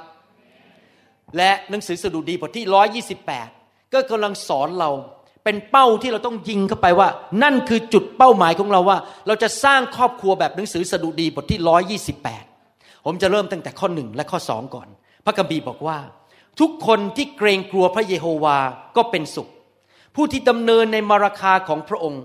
[1.37, 2.65] และหนังสือสดุดีบทที่
[3.51, 4.91] 128 ก็กำลังสอนเรา
[5.45, 7.09] เป็นเป้าที่เราต้องยิงเข้าไปว่า
[7.43, 11.99] นั่นคือจุดเป้าหมายของเราว่า เราจะสร้างครอบครัวแบบหนังสือสดุดีบทที่
[12.55, 14.89] 128 ผมจะเริ่มตั้งแต่ข้อหนึ่งและข้อสองก่อน
[15.25, 15.99] พระคัมภีบอกว่า
[16.61, 18.59] ทุกคนที่เกรงกลัวพระเยโฮวา
[18.97, 19.49] ก็เป็นสุข
[20.15, 22.23] ผู้ที่ดำเนินในมาราคาของพระองค์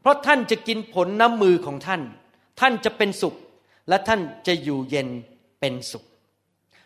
[0.00, 2.02] เพราะท่านจะกินผลน้ำมือของท่าน
[2.60, 3.34] ท่านจะเป็นสุข
[3.88, 5.08] และท่านจะอยู่เย็น
[5.60, 6.04] เป็นสุข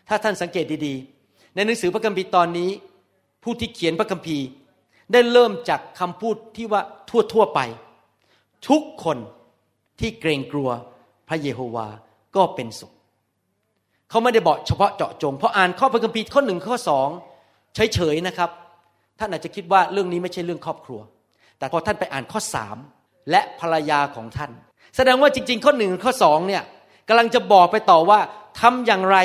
[0.07, 2.69] ถ้าท่านสังเกตดีๆ ในหนังสือพระคัมภีร์ตอนนี้
[3.43, 4.45] ผู้ที่เขียนพระคัมภีร์
[5.11, 6.81] ได้เริ่มจากคำพูดที่ว่า
[7.33, 7.59] ทั่วๆไป
[8.69, 9.17] ทุกคน
[9.99, 10.69] ที่เกรงกลัว
[11.27, 11.87] พระเยโฮวา
[12.35, 12.91] ก็เป็นสุข
[14.09, 17.09] เขาไม่ได้บอกเฉพาะเจาะจง เพราะอ่านข้อพระคัมภีร์ข้อหนึ่งข้อสอง
[17.75, 18.49] เฉยๆนะครับ
[19.19, 20.99] ท่านอาจจะคิดว่าเรื่องนี้ไม่ใช่เรื่องครอบครัว
[21.57, 22.77] แต่พอท่านไปอ่านข้อสาม
[23.31, 24.51] และภรรยาของท่าน
[24.95, 26.63] แสดงว่าจริง ๆ ข้อหนึ่งข้อสองเนี่ย
[27.07, 28.19] กำลังจะบอกไปต่อว่า
[28.61, 29.17] ทำอย่างไร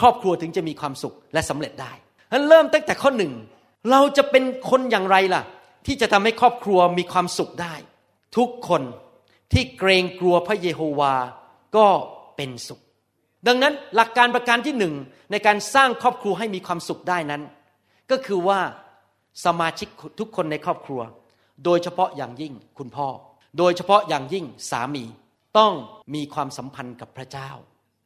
[0.00, 1.92] ครอบครัวถึงจะมีความสุขและสำเร็จได้
[2.30, 3.32] ฉะนั้นเริ่มตั้งแต่ข้อหนึ่ง
[3.90, 5.42] เราจะเป็นคนอย่างไรล่ะ
[5.86, 7.74] ที่จะทำให้ครอบครัวมีความสุขได้
[8.36, 8.82] ทุกคน
[9.52, 11.14] ที่เกรงกลัวพระเยโฮวา
[11.76, 11.86] ก็
[12.36, 12.80] เป็นสุข
[13.46, 14.94] ดังนั้นหลักการประการที่หนึ่ง
[15.30, 17.42] ในการสร้างครอบครัวให้มีความสุขได้นั้น
[18.10, 18.60] ก็คือว่า
[19.44, 19.88] สมาชิก
[20.20, 21.00] ทุกคนในครอบครัว
[21.64, 23.08] โดยเฉพาะอย่างยิ่งคุณพ่อ
[23.58, 25.04] โดยเฉพาะอย่างยิ่งสามี
[25.58, 25.72] ต้อง
[26.14, 27.50] มีความสัมพันธ์กับพระเจ้า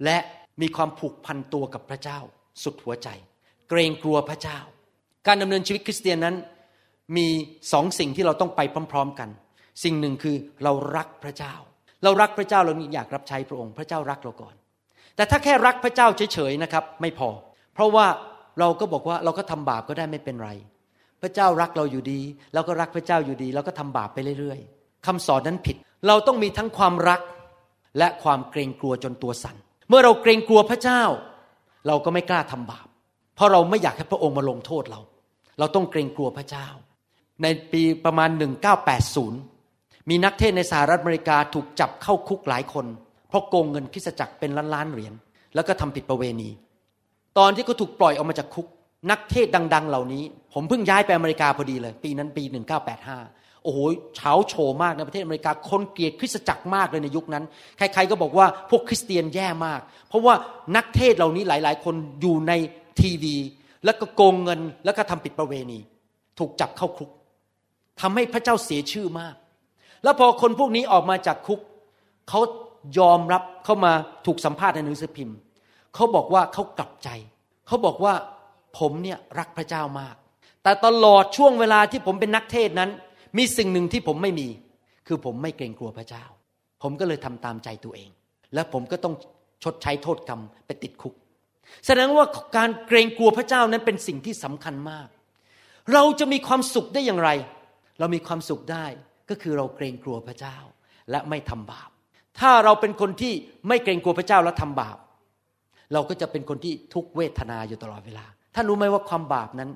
[0.05, 0.18] และ
[0.61, 2.18] มีความผูกพันตัวกับพระเจ้า
[2.62, 3.09] สุดหัวใจ
[3.68, 4.59] เกรงกลัวพระเจ้า
[5.26, 6.37] การดำเนินชีวิตคริสเตียนนั้น
[7.16, 7.26] มี
[7.72, 8.61] สองสิ่งที่เราต้องไป
[8.92, 9.28] พร้อม ๆกัน
[9.85, 11.55] สิ่งหนึ่งคือเรารักพระเจ้า
[12.05, 14.55] เรารักพระเจ้าเราอยากรับใช้พระองค์พระเจ้ารักเราก่อน
[15.16, 17.28] แต่ถ้าแค่รักพระเจ้าเฉยๆนะครับไม่พอ
[17.74, 18.07] เพราะว่า
[18.61, 20.50] เราก็บอกว่าเราก็ทำบาปก็ได้ไม่เป็นไร
[21.22, 22.20] พระเจ้ารักเราอยู่ดี
[22.55, 25.76] เราก็รักพระเจ้าอยู่ดี เราก็ทำบาปไปเรื่อย ๆคำสอนนั้นผิด
[26.07, 27.21] เราต้องมีทั้งความรัก
[27.99, 29.57] และความเกรงกลัวจนตัวสัน่น
[29.88, 31.03] เมื่อเราเกรงกลัวพระเจ้า
[31.87, 32.87] เราก็ไม่กล้าทำบาป
[33.35, 35.01] เพราะเราไม่อยากให้พระองค์มาลงโทษเรา
[35.59, 36.69] เราต้องเกรงกลัวพระเจ้า
[37.43, 38.31] ในปีประมาณ
[39.19, 42.87] 1980 มีนักเทศในสหรัฐอเมริกาถูกจับเข้าคุกหลายคน
[43.29, 45.15] เพราะโกงเงินคริสจักรเป็นล้านล้านเหรียญ
[45.55, 46.51] แล้วก็ทำผิดประเวณี
[47.38, 48.67] ตอนที่เขาถูกปล่อยออกมาจากคุก
[49.11, 52.45] นักเทศดัง ๆ เหล่านี้ ผมเพิ่งย้ายไปอเมริกาพอดีเลย ปีนั้นปี
[52.97, 53.79] 1985 โอ้โห
[54.16, 57.44] เฉาโฉมากในประเทศอเมริกาคนเกลียดคริสตจักรมากเลยในยุคนั้น
[57.79, 60.35] ใครๆก็บอกว่าพวกคริสเตียนแย่มาก เพราะว่า
[60.77, 62.53] นักเทศเหล่านี้หลาย ๆ คนอยู่ใน
[63.01, 63.37] ทีวี
[63.85, 65.79] แล้วก็โกงเงินแล้วก็ทำผิดประเวณี
[66.38, 67.11] ถูกจับเข้าคุก
[68.01, 69.35] ทำให้พระเจ้าเสียชื่อมาก
[70.03, 71.61] แล้วพอคนพวกนี้ออกมาจากคุก
[72.29, 72.40] เขา
[72.98, 73.92] ยอมรับเข้ามา
[74.27, 75.37] ถูกสัมภาษณ์ในหนังสือพิมพ์
[75.94, 77.09] เขาบอกว่าเขากลับใจ
[77.66, 78.14] เขาบอกว่า
[78.79, 80.14] ผมเนี่ยรักพระเจ้ามาก
[80.62, 82.90] แต่ตลอดช่วงเวลาที่ผมเป็นนักเทศนั้น
[83.37, 84.49] มีสิ่งหนึ่งที่ผมไม่มี
[85.07, 86.25] คือผมไม่เกรงกลัวพระเจ้า
[86.83, 88.11] ผมก็เลยทำตามใจตัวเอง
[88.55, 89.14] และผมก็ต้อง
[89.64, 91.14] ชดใช้โทษกรรมไปติดคุก
[91.87, 92.25] แสดงว่า
[92.57, 95.09] การเกรงกลัวพระเจ้านั้นเป็นสิ่งที่สำคัญมาก
[95.92, 97.31] เราจะมีความสุขได้อย่างไร
[97.99, 98.87] เรามีความสุขได้
[99.31, 100.57] ก็คือเราเกรงกลัวพระเจ้า
[101.11, 101.90] และไม่ทำบาป
[102.40, 103.33] ถ้าเราเป็นคนที่
[103.68, 104.99] ไม่เกรงกลัวพระเจ้าและทำบาป
[105.92, 109.71] เราก็จะเป็นคนที่ทุกเวทนาอยู่ตลอดเวลาท่านรู้ไหมว่าความบาปนั้น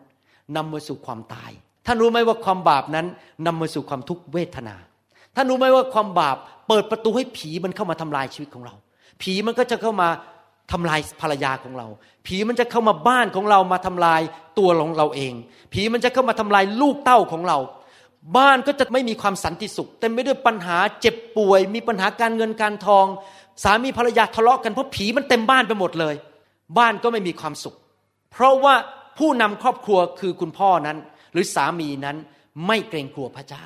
[0.56, 1.50] นำมาสู่ความตาย
[1.86, 3.06] ท่านรู้ไหมว่าความบาปนั้น
[3.46, 4.76] นำมาสู่ความทุกขเวทนา
[5.36, 6.36] ท่านรู้ไหมว่าความบาป
[6.68, 8.74] เปิดประตูให้ผีมันเข้ามาทำลายชีวิตของเรา
[9.22, 10.08] ผีมันก็จะเข้ามา
[10.72, 11.86] ทำลายภรรยาของเรา
[12.26, 14.20] ผีมันจะเข้ามาบ้านของเรามาทำลาย
[14.58, 15.32] ตัวของเราเอง
[15.72, 17.58] ผีมันจะเข้ามาทำลายลูกเต้าของเรา
[18.36, 23.06] บ้านก็จะไม่มีความสันติสุขเต็มไปด้วยปัญหาเจ็บป่วย มีปัญหาการเงินการทอง
[23.64, 26.14] สามีภรรยาทะเลาะกันเพราะผีมันเต็มบ้านไปหมดเลย
[26.78, 27.74] บ้านก็ไม่มีความสุข
[28.32, 28.74] เพราะว่า
[29.18, 30.98] ผู้นำครอบครัวคือคุณพ่อนั้น
[31.36, 32.16] รือสามีนั้น
[32.66, 33.64] ไม่เกรงกลัวพระเจ้า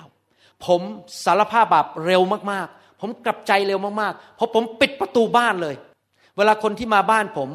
[0.67, 0.81] ผม
[1.25, 5.75] สารภาพบาปเร็วมากๆ ผมกลับใจเร็วมากๆเพราะผมปิดประตูบ้านเลย
[6.37, 7.49] เวลาคนที่มาบ้านผม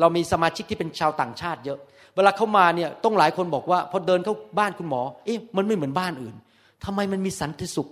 [0.00, 1.78] เรามีสมาชิกที่เป็นชาวต่างชาติเยอะ
[2.16, 6.34] เวลาเขามาเนี่ยต้องหลายคนบอกว่าพอเดินเข้าบ้านคุณหมอ เอ๊ะมันไม่เหมือนบ้านอื่น
[6.84, 7.88] ทำไมมันมีสันติสุข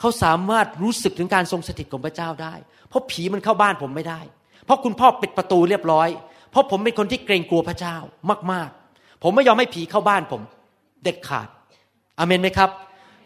[0.00, 2.54] เขาสามารถรู้สึกถึงการทรงสถิตของพระเจ้าได้
[2.88, 4.20] เพราะผีมันเข้าบ้านผมไม่ได้
[4.64, 6.08] เพราะคุณพ่อปิดประตูเรียบร้อย
[6.50, 7.96] เพราะผมเป็นคนที่เกรงกลัวพระเจ้า
[8.52, 10.42] มากๆ ผมไม่ยอมให้ผีเข้าบ้านผม
[11.06, 11.48] เด็ดขาด
[12.18, 12.70] อเมนไหมครับ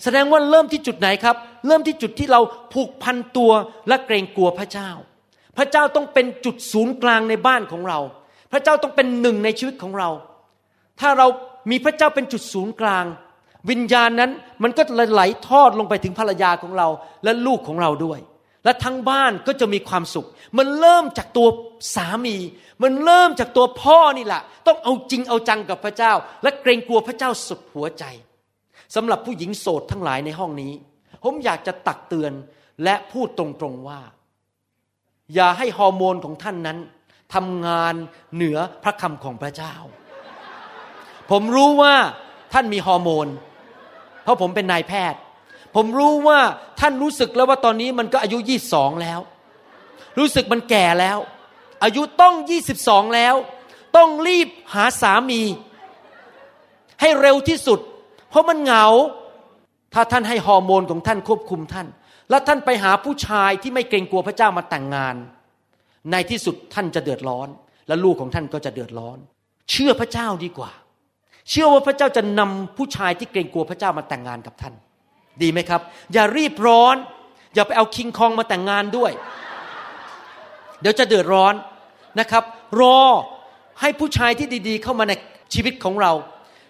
[0.02, 2.40] แสดงว่าเริ่มที่จุดไหนครับ เริ่มที่จุดที่เรา
[2.72, 3.52] ผูกพันตัว
[3.88, 4.90] และเกรงกลัวพระเจ้า
[5.56, 7.98] พระเจ้าต้องเป็นจุดศูนย์กลางในบ้านของเรา
[8.52, 10.10] พระเจ้าต้องเป็นหนึ่งในชีวิตของเรา
[11.00, 11.26] ถ้าเรา
[11.70, 13.04] มีพระเจ้าเป็นจุดศูนย์กลาง
[13.70, 14.30] วิญญาณนั้น
[14.62, 16.88] มันก็ไหลทอดลงไปถึงภรรยาของเรา
[17.24, 18.18] และลูกของเราด้วย
[18.64, 20.26] และทั้งบ้านก็จะมีความสุข
[20.58, 21.48] มันเริ่มจากตัว
[21.94, 22.36] สามี
[22.82, 28.04] มันเริ่มจากตัวพ่อนี่แหละ ต้องเอาจริงเอาจังกับพระเจ้า และเกรงกลัวพระเจ้าสุดหัวใจ
[28.94, 30.72] สำหรับผู้หญิงโสดทั้งหลายในห้องนี้
[31.24, 32.32] ผมอยากจะตักเตือน
[32.84, 34.00] และพูดตรงๆว่า
[35.34, 36.78] อย่าให้ฮอร์โมนของท่านนั้น
[37.34, 37.94] ทำงาน
[38.34, 39.74] เหนือพระคำของพระเจ้า
[41.30, 41.94] ผมรู้ว่า
[42.52, 43.26] ท่านมีฮอร์โมน
[44.22, 45.20] เพราะผมเป็นนายแพทย์
[45.74, 46.40] ผมรู้ว่า
[46.80, 49.20] ท่านรู้สึกแล้วว่าตอนนี้มันก็อายุยี่สองแล้ว
[50.18, 51.18] รู้สึกมันแก่แล้ว
[51.84, 53.34] อายุต้องยี่สิบสองแล้ว
[53.96, 55.42] ต้องรีบหาสามี
[57.00, 57.80] ให้เร็วที่สุด
[58.30, 58.86] เพราะมันเหงา
[59.94, 61.86] ถ้าท่านให้ฮอร์โมนของท่านควบคุมท่าน
[62.30, 65.16] แล้วท่านไปหาผู้ชายที่ไม่เกรงกลัวพระเจ้ามาแต่งงาน
[66.12, 67.48] ในที่สุดท่านจะเดือดร้อน
[67.88, 69.18] และลูกของท่านก็จะเดือดร้อน
[69.70, 70.70] เชื่อพระเจ้าดีกว่า
[71.50, 74.74] เชื่อว่าพระเจ้าจะนำผู้ชายที่เกรงกลัวพระเจ้ามาแต่งงานกับท่าน
[75.42, 75.80] ดีไหมครับ
[76.12, 76.96] อย่ารีบร้อน
[77.54, 79.12] อย่าไปเอาคิงคองมาแต่งงานด้วย
[80.80, 81.54] เดี๋ยวจะเดือดร้อน
[82.20, 82.44] นะครับ
[82.80, 82.98] รอ
[83.80, 85.12] ให้ผู้ชายที่ดีๆ เข้ามาใน
[85.54, 86.12] ชีวิตของเรา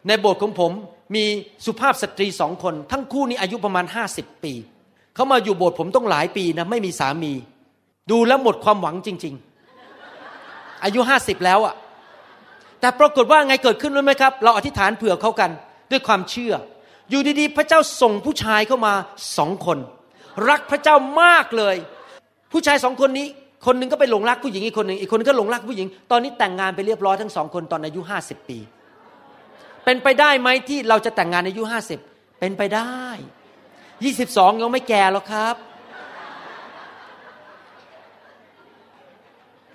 [0.07, 0.73] ในโบสถ์ของผม
[1.15, 1.25] มี
[1.67, 4.53] สุภาพสตรีสองคน ทั้งคู่นี้อายุประมาณห้าสิบปี
[5.15, 7.33] เขามาอยู่โบสถ์ผมต้องหลายปีนะไม่มีสามี
[8.11, 9.35] ดูแล้วหมดความหวังจริง
[10.09, 11.75] ๆ อายุห้าสิบแล้วอะ
[12.81, 15.51] แต่ปรากฏว่าไงเกิดขึ้นรู้ไหมครับ เราอธิษฐานเผื่อเขากัน
[15.91, 16.53] ด้วยความเชื่อ
[17.11, 18.95] อยู่ดีๆ พระเจ้าส่งผู้ชายเข้ามา
[19.37, 19.79] สองคน
[20.49, 21.77] รักพระเจ้ามากเลย
[22.53, 23.27] ผู้ชายสองคนนี้
[23.67, 28.59] คนหนึ่งก็ไปหลงรักผู้หญิงอีกคนหนึ่งอีกคนก็หลงรักผู้หญิง ตอนนี้แต่งงานไปเรียบร้อยทั้งสองคนตอนอายุห้าสิบปี
[29.85, 31.99] เป็นไปได้ไหมที่เราจะแต่งงานอายุห้าสิบ
[32.41, 33.05] เป็นไปได้
[34.05, 35.57] ยี่สิบสองยังไม่แก่หรอกครับ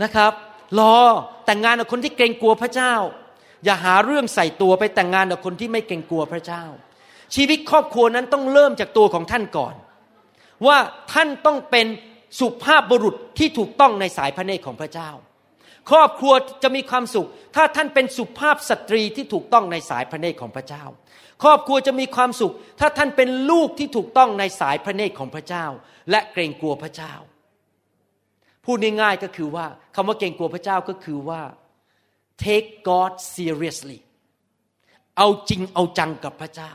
[0.04, 0.34] นะครับ
[0.80, 0.96] รอ
[1.46, 2.94] แต่งงานกับคนที่เกรงกลัวพระเจ้า
[3.66, 6.64] อย่าหาเรื่องใส่ตัวไปแต่งงานกับคนที่ไม่เกรงกลัวพระเจ้า
[7.36, 9.76] ชีวิตครอบครัวนั้นต้องเริ่มจากตัวของท่านก่อน
[10.68, 10.78] ว่า
[11.14, 11.88] ท่านต้องเป็น
[12.40, 15.10] สุภาพบุรุษที่ถูกต้องในสายพระเนตรของพระเจ้า
[15.90, 20.84] ครอบครัวจะมีความสุข ถ้าท่านเป็นสุภาพสตรีที่ถูกต้องในสายพระเนตรของพระเจ้า
[21.44, 25.66] ครอบครัวจะมีความสุข ถ้าท่านเป็นลูกที่ถูกต้องในสายพระเนตรของพระเจ้า
[26.12, 27.14] และเกรงกลัวพระเจ้า
[28.66, 31.42] พูดง่ายๆก็คือว่าคำว่าเกรงกลัวพระเจ้าก็คือว่า
[32.44, 34.00] take God seriously
[35.18, 36.72] เอาจริงเอาจังกับพระเจ้า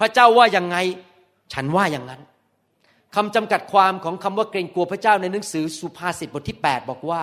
[0.00, 0.76] พระเจ้าว่ายังไง
[1.52, 2.22] ฉันว่าอย่างนั้น
[3.14, 7.22] คำจำกัดความของคำว่าเกรงกลัวพระเจ้าในหนังสือสุภาษิตบทที่ 8 บอกว่า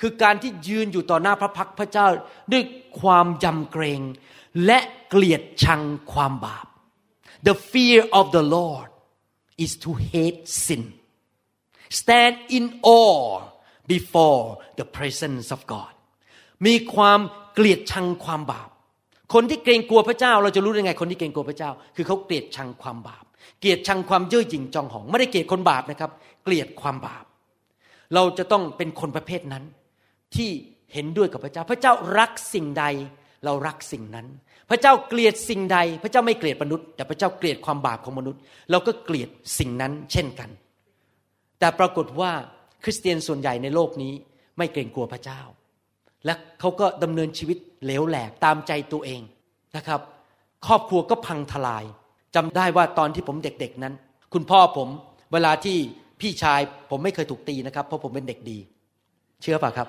[0.00, 2.06] คือการที่ยืนอยู่ต่อหน้าพระพักพระเจ้า
[2.52, 2.62] ด้วย
[3.00, 4.00] ความยำเกรง
[4.66, 5.82] และเกลียดชัง
[6.12, 6.66] ความบาป
[7.48, 8.88] The fear of the Lord
[9.64, 10.82] is to hate sin
[12.00, 12.64] stand in
[12.98, 13.30] awe
[13.94, 14.44] before
[14.78, 15.92] the presence of God
[16.66, 17.20] มีความ
[17.54, 18.68] เกลียดชังความบาป
[19.34, 23.24] คนที่เกรงกลัวพระเจ้า เราจะรู้ได้ไงคนที่เกรงกลัวพระเจ้า คือเขาเกลียดชังความบาป
[23.60, 26.10] เกลียดชังความเย่อหยิ่งจองหอง ไม่ได้เกลียดคนบาปนะครับ
[26.44, 27.24] เกลียดความบาป
[28.14, 29.64] เราจะต้องเป็นคนประเภทนั้น
[30.34, 30.50] ที่
[30.92, 32.84] เห็นด้วยกับพระเจ้า พระเจ้ารักสิ่งใด
[33.44, 34.26] เรารักสิ่งนั้น
[34.70, 38.40] พระเจ้าเกลียดสิ่งใด พระเจ้าไม่เกลียดมนุษย์ แต่พระเจ้าเกลียดความบาปของมนุษย์
[38.70, 40.50] เราก็เกลียดสิ่งนั้นเช่นกัน
[41.58, 42.32] แต่ปรากฏว่า
[42.84, 44.12] คริสเตียนส่วนใหญ่ในโลกนี้
[44.58, 45.40] ไม่เกรงกลัวพระเจ้า
[46.24, 49.20] และเขาก็ดำเนินชีวิตเหลวแหลกตามใจตัวเอง
[49.76, 50.00] นะครับ
[50.66, 51.84] ครอบครัวก็พังทลาย
[52.34, 53.94] จำได้ว่าตอนที่ผมเด็กๆนั้น
[54.32, 54.88] คุณพ่อผม
[55.32, 55.76] เวลาที่
[56.20, 58.58] พี่ชายผมไม่เคยถูกตีนะครับ เพราะผมเป็นเด็กดี
[59.42, 59.88] เชื่อป่ะครับ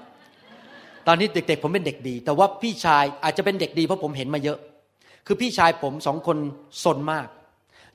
[1.07, 4.57] ตอนนี้เด็ก ๆ ผมเป็นเด็กดี แต่ว่าพี่ชายอาจจะเป็นเด็กดีเพราะผมเห็นมาเยอะ
[5.27, 6.37] คือพี่ชายผมสองคน
[6.83, 7.27] สนมาก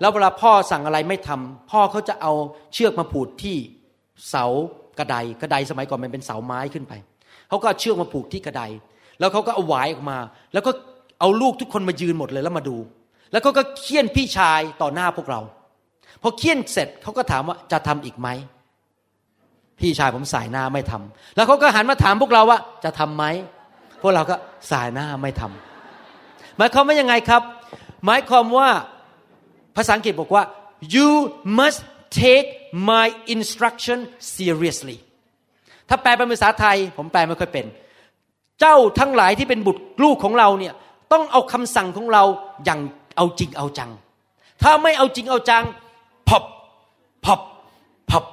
[0.00, 2.32] แล้วเวลาพ่อสั่งอะไรไม่ทำพ่อเขาจะเอา
[2.74, 3.56] เชือกมาผูกที่
[4.30, 4.46] เสา
[4.98, 6.92] กระไดกระไดสมัยก่อนมันเป็นเสาไม้ขึ้นไป
[7.48, 8.62] เขาก็เชือกมาผูกที่กระได
[9.18, 10.18] แล้วเขาก็เอาหวายออกมา
[10.52, 10.70] แล้วก็
[11.20, 12.76] เอาลูกทุกคนมายืนหมดเลยแล้วมาดู
[13.32, 15.40] แล้วเขาก็เคี่ยนพี่ชายต่อหน้าพวกเรา
[16.22, 18.28] พอเคี่ยนเสร็จเขาก็ถามว่าจะทำอีกไหม
[19.80, 23.24] พี่ชายผมสายหน้าไม่ทำแล้วเขาก็หันมาถามพวกเราว่าจะทํำไหม
[24.02, 24.36] พวกเราก็
[24.70, 27.42] สายหน้าไม่ทำหมายความว่ายังไงครับ
[28.06, 28.68] หมายความว่า
[29.76, 30.42] ภาษาอังกฤษบอกว่า
[30.94, 31.10] you
[31.58, 31.80] must
[32.22, 32.48] take
[32.90, 33.98] my instruction
[34.36, 34.98] seriously
[35.88, 37.66] ถ้าแปลเป็นภาษาไทย ผมแปลไม่ค่อยเป็น
[38.60, 40.74] เจ้าทั้งหลายที่เป็นบุตรลูกของเราเนี่ย
[41.12, 42.22] ต้องเอาคำสั่งของเรา
[42.64, 42.80] อย่าง
[43.16, 43.90] เอาจริงเอาจัง
[44.62, 45.64] ถ้าไม่เอาจริงเอาจัง
[46.28, 46.44] พบ
[47.24, 47.40] พบ
[48.10, 48.24] พบ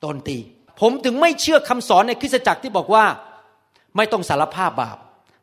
[0.00, 0.38] โดนตี
[0.80, 3.04] ผมถึงไม่เชื่อคำสอนในคริสตจักรที่บอกว่า
[3.96, 4.98] ไม่ต้องสารภาพบาป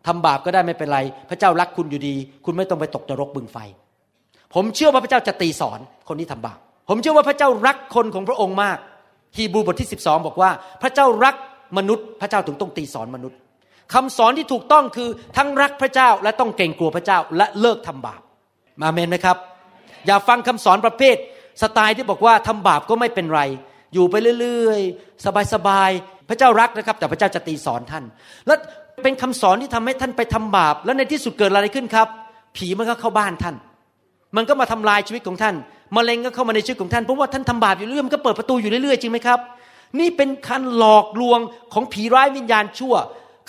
[0.07, 3.57] ทำบาปก็ได้ไม่เป็นไร พระเจ้ารักคุณอยู่ดี คุณไม่ต้องไปตกนรกบึงไฟ
[4.53, 6.59] ผมเชื่อว่าพระเจ้าจะตีสอนคนที่ทำบาป
[6.89, 8.77] ผมเชื่อว่าพระเจ้ารักคนของพระองค์มาก
[9.37, 10.49] ฮีบรูบทที่ 12 บอกว่า
[10.81, 11.35] พระเจ้ารัก
[11.77, 13.37] มนุษย์ พระเจ้าถึงต้องตีสอนมนุษย์
[13.93, 18.21] คำสอนที่ถูกต้องคือทั้งรักพระเจ้าและต้องเกรงกลัวพระเจ้าและเลิกทำบาป
[18.81, 19.37] มาเมนไหมครับ
[20.05, 21.15] อย่าฟังคำสอนประเภท
[21.61, 23.41] สไตล์ที่บอกว่าทำบาปก็ไม่เป็นไร
[23.93, 28.03] อยู่ไปเรื่อยๆ สบายๆ พระเจ้ารักนะครับ แต่พระเจ้าจะตีสอนท่าน
[28.47, 28.55] และ
[29.03, 32.07] เป็นคำสอนที่ทำให้ท่านไปทำบาป แล้วในที่สุดเกิดอะไรขึ้นครับ
[32.57, 33.55] ผีมันก็เข้าบ้านท่าน
[34.35, 35.55] มันก็มาทำลายชีวิตของท่าน
[35.95, 39.39] มะเร็งก็เข้ามาในชีวิตของท่านเพราะว่าท่านทำบาปอยู่เรื่อยมันก็เปิดประตูอยู่เรื่อยๆจริงไหมครับ
[39.99, 41.39] นี่เป็นการหลอกลวง
[41.73, 42.95] ของผีร้ายวิญญาณชั่ว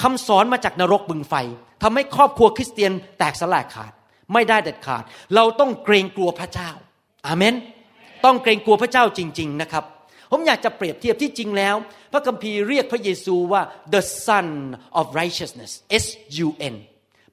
[0.03, 1.35] คำสอนมาจากนรกบึงไฟ
[1.83, 3.93] ทำให้ครอบครัวคริสเตียนแตกสลายขาด
[4.33, 5.03] ไม่ได้เด็ดขาด
[5.35, 6.71] เราต้องเกรงกลัวพระเจ้า
[7.27, 7.55] อาเมน
[8.25, 9.85] ต้องเกรงกลัวพระเจ้าจริง ๆนะครับ
[10.31, 11.75] ผมอยากจะเปรียบเทียบที่จริงแล้ว
[12.13, 13.63] พระคัมภีร์เรียกพระเยซูว่า
[13.95, 14.49] the son
[14.99, 15.73] of righteousness
[16.03, 16.05] S
[16.47, 16.75] U N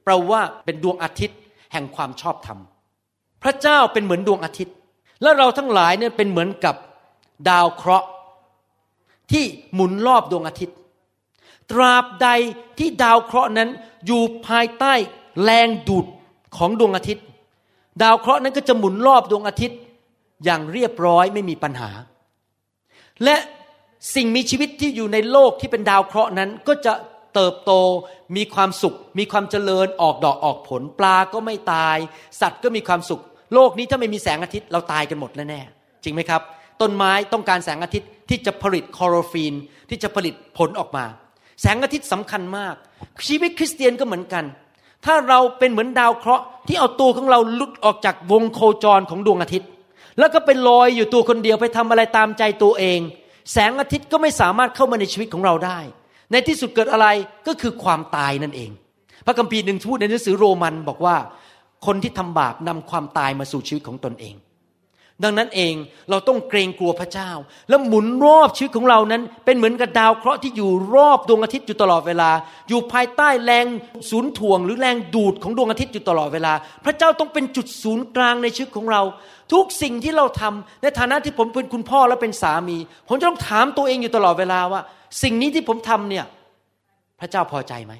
[0.04, 1.38] แปลว่าเป็นดวงอาทิตย์
[1.72, 2.58] แห่งความชอบธรรม
[3.42, 4.74] พระเจ้าเป็นเหมือนดวงอาทิตย์
[5.22, 6.74] และเราทั้งหลายเนี่ยเป็นเหมือนกับ
[7.50, 8.08] ดาวเคราะห์
[9.32, 10.76] ที่หมุนรอบดวงอาทิตย์
[11.70, 12.28] ตราบใด
[12.78, 13.68] ที่ดาวเคราะห์นั้น
[14.06, 14.92] อยู่ภายใต้
[15.42, 16.06] แรงดูด
[16.56, 17.24] ของดวงอาทิตย์
[18.02, 19.78] ดาวเคราะห์นั้นก็จะหมุนรอบดวงอาทิตย์
[20.44, 21.90] อย่างเรียบร้อยไม่มีปัญหา
[23.24, 23.36] และ
[24.14, 26.94] สิ่งมีชีวิตที่อยู่ในโลกที่เป็นดาวเคราะห์นั้นก็จะ
[27.34, 27.72] เติบโต
[28.36, 31.96] มีความสุข มีความเจริญออกดอกออกผล ปลาก็ไม่ตาย
[32.40, 33.22] สัตว์ก็มีความสุข
[33.54, 36.42] โลกนี้ถ้าไม่มีแสงอาทิตย์เราตายกันหมดแน่ๆจริงไหมครับ
[36.80, 39.54] ต้นไม้ต้องการแสงอาทิตย์ที่จะผลิตคลอโรฟีน
[39.90, 41.04] ที่จะผลิตผลออกมา
[41.62, 42.74] แสงอาทิตย์สำคัญมาก
[43.28, 44.44] ชีวิตคริสเตียนก็เหมือนกัน
[45.04, 49.68] ถ้าเราเป็นเหมือนดาวเคราะห์ที่เอาตัวของเราหลุดออกจากวงโคจรของดวงอาทิตย์
[50.18, 53.00] แล้วก็ไปลอยอยู่ตัวคนเดียวไปทำอะไรตามใจตัวเอง
[53.52, 55.78] แสงอาทิตย์ก็ไม่สามารถเข้ามาในชีวิตของเราได้
[56.32, 57.06] ในที่สุดเกิดอะไร
[57.46, 58.70] ก็คือความตายนั่นเอง
[59.26, 61.16] พระคัมภีร์หนึ่งพูดในหนังสือโรมันบอกว่า
[61.86, 64.36] คนที่ทำบาปนำความตายมาสู่ชีวิตของตนเอง
[65.24, 65.74] ดังนั้นเอง
[66.10, 67.30] เราต้องเกรงกลัวพระเจ้า
[67.68, 72.30] แล้วหมุนรอบชีวิตของเรานั้น เป็นเหมือนกับดาวเคราะห์ที่อยู่รอบดวงอาทิตย์อยู่ตลอดเวลา
[72.68, 73.66] อยู่ภายใต้แรง
[74.10, 76.52] ศูนย์ถ่วง หรือแรงดูดของดวงอาทิตย์อยู่ตลอดเวลา
[76.84, 79.02] พระเจ้าต้องเป็นจุดศูนย์กลางในชีวิตของเรา
[79.52, 82.76] ทุกสิ่งที่เราทำในฐานะที่ผมเป็นคุณพ่อและเป็นสามี
[83.08, 84.80] ผมจะต้องถามตัวเองอยู่ตลอดเวลาว่า
[85.22, 86.24] สิ่งนี้ที่ผมทำเนี่ย
[87.20, 87.94] พระเจ้าพอใจไหม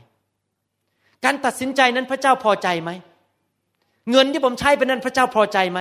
[1.25, 2.91] การตัดสินใจนั้นพระเจ้าพอใจไหม
[4.11, 5.81] เงินที่ผมใช้ไปนั้นพระเจ้าพอใจไหม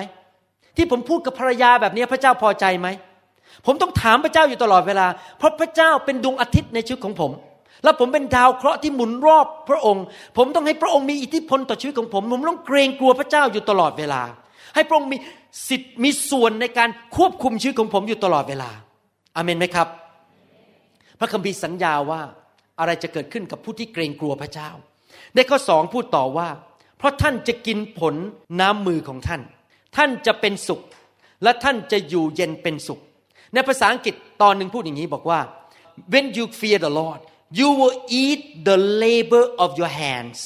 [0.77, 2.87] ที่ผมพูดกับภรรยาแบบนี้พระเจ้าพอใจไหม
[3.65, 5.07] ผมต้องถามพระเจ้าอยู่ตลอดเวลา
[5.37, 7.31] เพราะพระเจ้าเป็นดวงอาทิตย์ในชีวิตของผม
[7.83, 10.03] แล้วผมเป็นดาวเคราะห์ที่หมุนรอบพระองค์
[10.37, 14.21] ผมต้องให้พระองค์มีอิทธิพลต่อชีวิตของผม ผมต้องเกรงกลัวพระเจ้าอยู่ตลอดเวลา
[14.75, 15.17] ให้พระองค์มี
[15.69, 18.69] สิทธิ์มีส่วนในการควบคุมชีวิตของผมอยู่ตลอดเวลา
[19.35, 19.87] อาเมนไหมครับ
[21.19, 22.21] พระคัมภีร์สัญญาว่า
[22.79, 24.69] อะไรจะเกิดขึ้นกับผู้ที่เกรงกลัวพระเจ้า
[25.35, 26.47] ในข้อสองพูดต่อว่า
[27.03, 28.15] ราะท่านจะกินผล
[28.59, 29.41] น้ำมือของท่าน
[29.95, 30.81] ท่านจะเป็นสุข
[31.43, 32.99] และท่านจะอยู่เย็นเป็นสุข
[33.53, 35.39] ในภาษาอังกฤษตอนหนึ่งพูดอย่างนี้บอกว่า
[36.13, 37.19] when you fear the Lord
[37.59, 40.39] you will eat the labor of your hands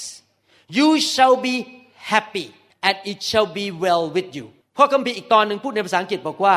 [0.78, 1.56] you shall be
[2.12, 2.48] happy
[2.88, 4.46] and it shall be well with you
[4.78, 6.56] ข้อคัมภีร์อีกตอนหนึ่งพูดในภาษาอังกฤษบอกว่า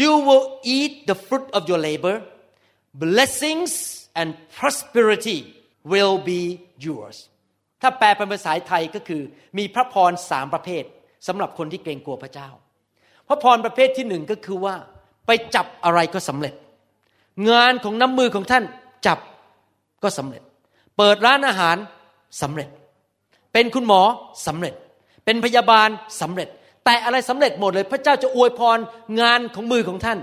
[0.00, 0.46] you will
[0.76, 2.16] eat the fruit of your labor
[3.04, 3.72] blessings
[4.20, 5.38] and prosperity
[5.92, 6.42] will be
[6.86, 7.16] yours
[7.82, 9.22] ถ้าแปลเป็นภาษาไทยก็คือ
[9.58, 10.84] มีพระพรสามประเภท
[11.26, 12.48] สำหรับคนที่เกรงกลัวพระเจ้า
[13.28, 14.74] พระพรประเภทที่หนึ่งก็คือว่า
[15.26, 16.54] ไปจับอะไรก็สำเร็จ
[17.50, 18.64] งานของน้ำมือของท่าน
[19.06, 19.18] จับ
[20.02, 20.42] ก็สำเร็จ
[20.96, 21.76] เปิดร้านอาหาร
[22.42, 22.68] สำเร็จ
[23.52, 24.00] เป็นคุณหมอ
[24.46, 24.74] สำเร็จ
[25.24, 25.88] เป็นพยาบาล
[26.20, 26.48] สำเร็จ
[26.84, 28.78] แต่อะไรสำเร็จหมดเลย พระเจ้าจะอวยพร
[29.20, 30.18] งานของมือของท่าน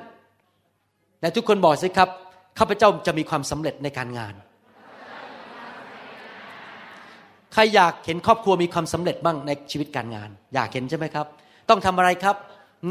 [1.19, 2.10] แต่ทุกคนบอกสิครับ
[2.60, 4.34] ข้าพเจ้าจะมีความสำเร็จในการงาน
[7.49, 11.26] ใค รรอยากเห็นครอบครัวมีความสำเร็จบ้างในชีวิตการงาน อยากเห็นใช่ไหมครับ
[11.69, 12.36] ต้องทำอะไรครับ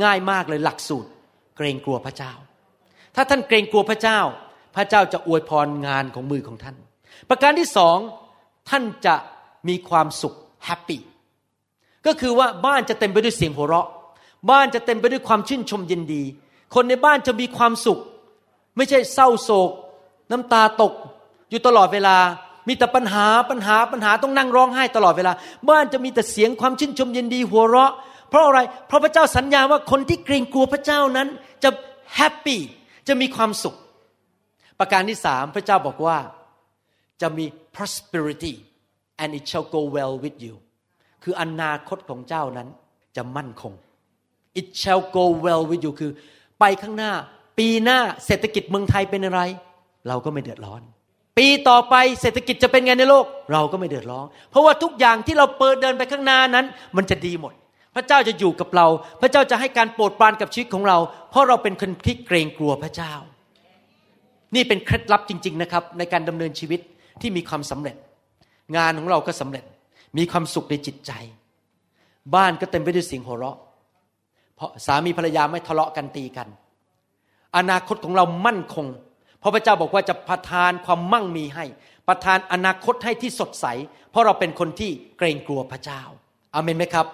[0.02, 1.10] ง่ายมากเลยหลักสูตร
[1.56, 2.32] เกรงกลัวพระเจ้า
[3.14, 4.18] ถ้าท่านเกรงกลัวพระเจ้า
[4.76, 6.76] พระเจ้าจะอวยพรงานของมือของท่าน
[7.28, 7.98] ประการที่สอง
[8.70, 9.14] ท่านจะ
[9.68, 11.00] มีความสุขแฮปปี้
[12.06, 13.88] ก็คือว่าบ้านจะเต็มไปด้วยเสียงหัวเราะ
[14.50, 16.22] บ้านจะเต็มไปด้วยความชื่นชมยินดี
[16.74, 18.00] คนในบ้านจะมีความสุข
[18.76, 19.70] ไม่ใช่เศร้าโศก
[20.30, 20.92] น้ำตาตก
[21.50, 22.16] อยู่ตลอดเวลา
[22.68, 25.32] มีแต่ปัญหาปัญหาปัญหาต้องนั่งร้องไห้ตลอดเวลา
[25.68, 27.92] บ้านจะมีแต่เสียงความชื่นชมยินดีหัวเราะ
[28.30, 31.28] เพราะอะไรเพราะพระเจ้าสัญญาว่าคนที่เกรงกลัวพระเจ้านั้น
[31.64, 31.70] จะ
[32.16, 32.60] แฮปปี้
[33.08, 33.76] จะมีความสุข
[34.78, 36.18] ประการที่สามพระเจ้าบอกว่า
[37.22, 38.54] จะมี prosperity
[39.22, 40.54] and it shall go well with you
[41.22, 42.68] คืออนาคตของเจ้านั้น
[43.16, 43.72] จะมั่นคง
[44.60, 46.12] it shall go well with you คือ
[46.60, 47.12] ไปข้างหน้า
[47.58, 49.40] ปีหน้าเศรษฐกิจเมืองไทยเป็นอะไร
[50.08, 50.82] เราก็ไม่เดือดร้อน
[51.38, 57.52] ปีต่อไปเศรษฐกิจจะเป็นไงในโลก เราก็ไม่เดือดร้อน เพราะว่าทุกอย่างที่เราเปิดเดินไปข้างหน้านั้น มันจะดีหมด
[57.94, 58.86] พระเจ้าจะอยู่กับเรา
[59.20, 60.98] พระเจ้าจะให้การโปรดปรานกับชีวิตของเรา
[61.30, 63.12] เพราะเราเป็นคนที่เกรงกลัวพระเจ้า
[64.54, 66.80] นี่เป็นเคล็ดลับจริง ๆนะครับ ในการดำเนินชีวิต
[67.20, 67.96] ที่มีความสำเร็จ
[68.76, 69.64] งานของเราก็สำเร็จ
[70.18, 71.12] มีความสุขในจิตใจ
[72.34, 73.58] บ้านก็เต็มไปด้วยเสียงหัวเราะ
[74.56, 76.48] เพราะสามีภรรยาไม่ทะเลาะกันตีกัน
[77.56, 78.86] อนาคตของเรามั่นคง
[79.40, 81.64] เพราะพระเจ้าบอกว่าจะประทานความมั่งมีให้
[82.08, 83.66] ประทานอนาคตให้ที่สดใส
[84.10, 86.02] เพราะเราเป็นคนที่เกรงกลัวพระเจ้า
[86.54, 87.06] อาเมนไหมครับ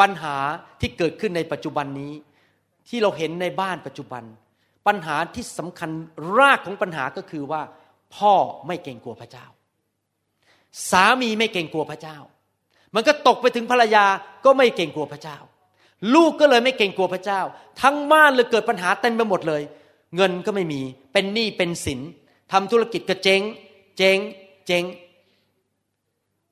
[0.00, 0.36] ปัญหา
[0.80, 2.12] ที่เกิดขึ้นในปัจจุบันนี้
[2.88, 4.22] ที่เราเห็นในบ้านปัจจุบัน
[4.86, 5.90] ปัญหาที่สำคัญ
[6.38, 7.62] รากของปัญหาก็คือว่า
[8.16, 8.34] พ่อ
[8.66, 9.46] ไม่เกรงกลัวพระเจ้า
[10.90, 12.18] สามีไม่เกรงกลัวพระเจ้า
[12.94, 14.04] มันก็ตกไปถึงภรรยา
[14.44, 15.38] ก็ไม่เกรงกลัวพระเจ้า
[16.14, 17.40] ลูกก็เลยไม่เกรงกลัวพระเจ้า
[17.82, 19.62] ทั้งบ้านเลยเกิดปัญหาเต็มไปหมดเลย
[20.14, 20.80] เงินก็ไม่มี
[21.12, 22.00] เป็นหนี้เป็นสิน
[22.52, 23.42] ทำธุรกิจก็เจ๊ง
[23.96, 24.18] เจ๊ง
[24.66, 24.84] เจ๊ง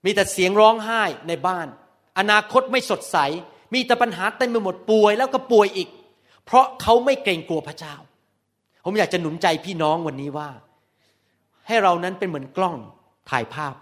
[0.04, 1.66] มีแต่เสียงร้องไห้ในบ้าน
[2.18, 3.16] อนาคตไม่สดใส
[3.74, 5.88] มีแต่ปัญหาเต็มไปหมดป่วยแล้วก็ป่วยอีก
[6.44, 7.94] เพราะเขาไม่เกรงกลัวพระเจ้า
[8.84, 10.50] ผมอยากจะหนุนใจพี่น้องวันนี้ว่า
[11.66, 12.76] ให้เรานั้นเป็นเหมือนกล้อง
[13.30, 13.74] ถ่ายภาพ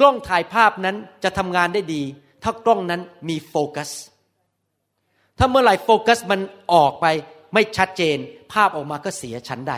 [0.00, 2.02] กล้องถ่ายภาพนั้นจะทำงานได้ดี
[2.42, 3.90] ถ้ากล้องนั้นมีโฟกัส
[5.38, 6.40] ถ้าเมื่อไหร่โฟกัสมัน
[6.72, 7.06] ออกไป
[7.54, 8.18] ไม่ชัดเจน
[8.52, 9.74] ภาพออกมาก็เสียชั้นใด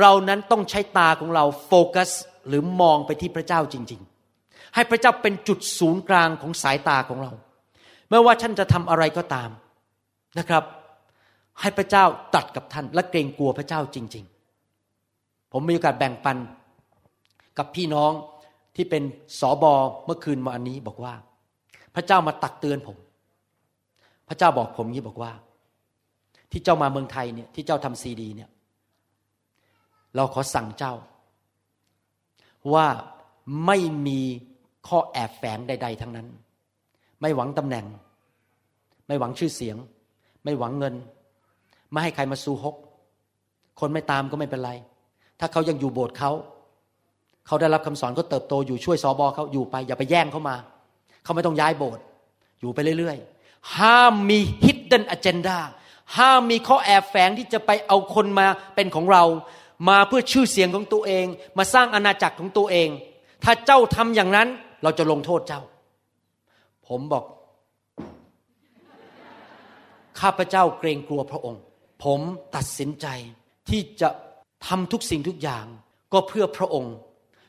[0.00, 2.10] เรานั้นต้องใช้ตาของเราโฟกัส
[2.48, 4.00] หรือมองไปที่พระเจ้าจริง
[4.38, 7.32] ๆ ให้พระเจ้าเป็นจุดศูนย์กลางของสายตาของเรา
[8.10, 9.50] ไม่ว่าท่านจะทำอะไรก็ตาม
[10.38, 10.64] นะครับ
[11.60, 14.24] ให้พระเจ้าตัดกับท่านและเกรงกลัวพระเจ้าจริง
[14.88, 16.36] ๆ ผมมีโอกาสแบ่งปัน
[17.58, 18.12] กับพี่น้อง
[18.76, 19.02] ที่เป็น
[19.40, 19.72] สอบอ
[20.04, 21.14] เมื่อคืนมาอันนี้บอกว่า
[21.94, 22.96] พระเจ้ามาตักเตือนผม
[24.28, 25.32] พระเจ้าบอกผมงี้บอกว่า
[26.56, 28.50] ที่เจ้ามาเมืองไทยเนี่ยที่เจ้าทำซีดีเนี่ย
[30.16, 30.94] เราขอสั่งเจ้า
[32.72, 32.86] ว่า
[33.66, 34.20] ไม่มี
[34.88, 36.26] ข้อแอบแฝงใด ๆ ทั้งนั้น
[37.20, 37.86] ไม่หวังตำแหน่ง
[39.06, 39.76] ไม่หวังชื่อเสียง
[40.44, 40.94] ไม่หวังเงิน
[41.90, 42.76] ไม่ให้ใครมาสู้ฮก
[43.80, 44.72] คนไม่ตามก็ไม่เป็นไร
[45.40, 46.32] ถ้าเขายังอยู่โบสถ์เขา
[47.46, 50.56] เขาได้รับคำสอนเขาเติบโตอยู่ช่วยสอบอเขาอยู่ไป อย่าไปแย่งเขามา
[51.24, 52.02] เขาไม่ต้องย้ายโบสถ์
[52.60, 53.16] อยู่ไปเรื่อย
[53.46, 55.58] ๆ ห้ามมี hidden agenda
[56.16, 59.24] ห้ามมีข้อแอบแฝงที่จะไปเอาคนมาเป็นของเรา
[59.88, 61.26] มาเพื่อชื่อเสียงของตัวเอง
[61.58, 62.88] มาสร้างอาณาจักรของตัวเอง
[63.44, 64.48] ถ้าเจ้าทำอย่างนั้น
[64.82, 65.60] เราจะลงโทษเจ้า
[66.88, 67.24] ผมบอก
[70.20, 71.60] ข้าพเจ้าเกรงกลัวพระองค์
[72.04, 72.20] ผม
[72.56, 73.06] ตัดสินใจ
[73.68, 74.08] ที่จะ
[74.66, 75.64] ทำทุกสิ่งทุกอย่าง
[76.12, 76.94] ก็เพื่อพระองค์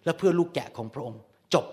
[0.05, 1.19] และเพื่อลูกแกะของพระองค์
[1.53, 1.65] จบ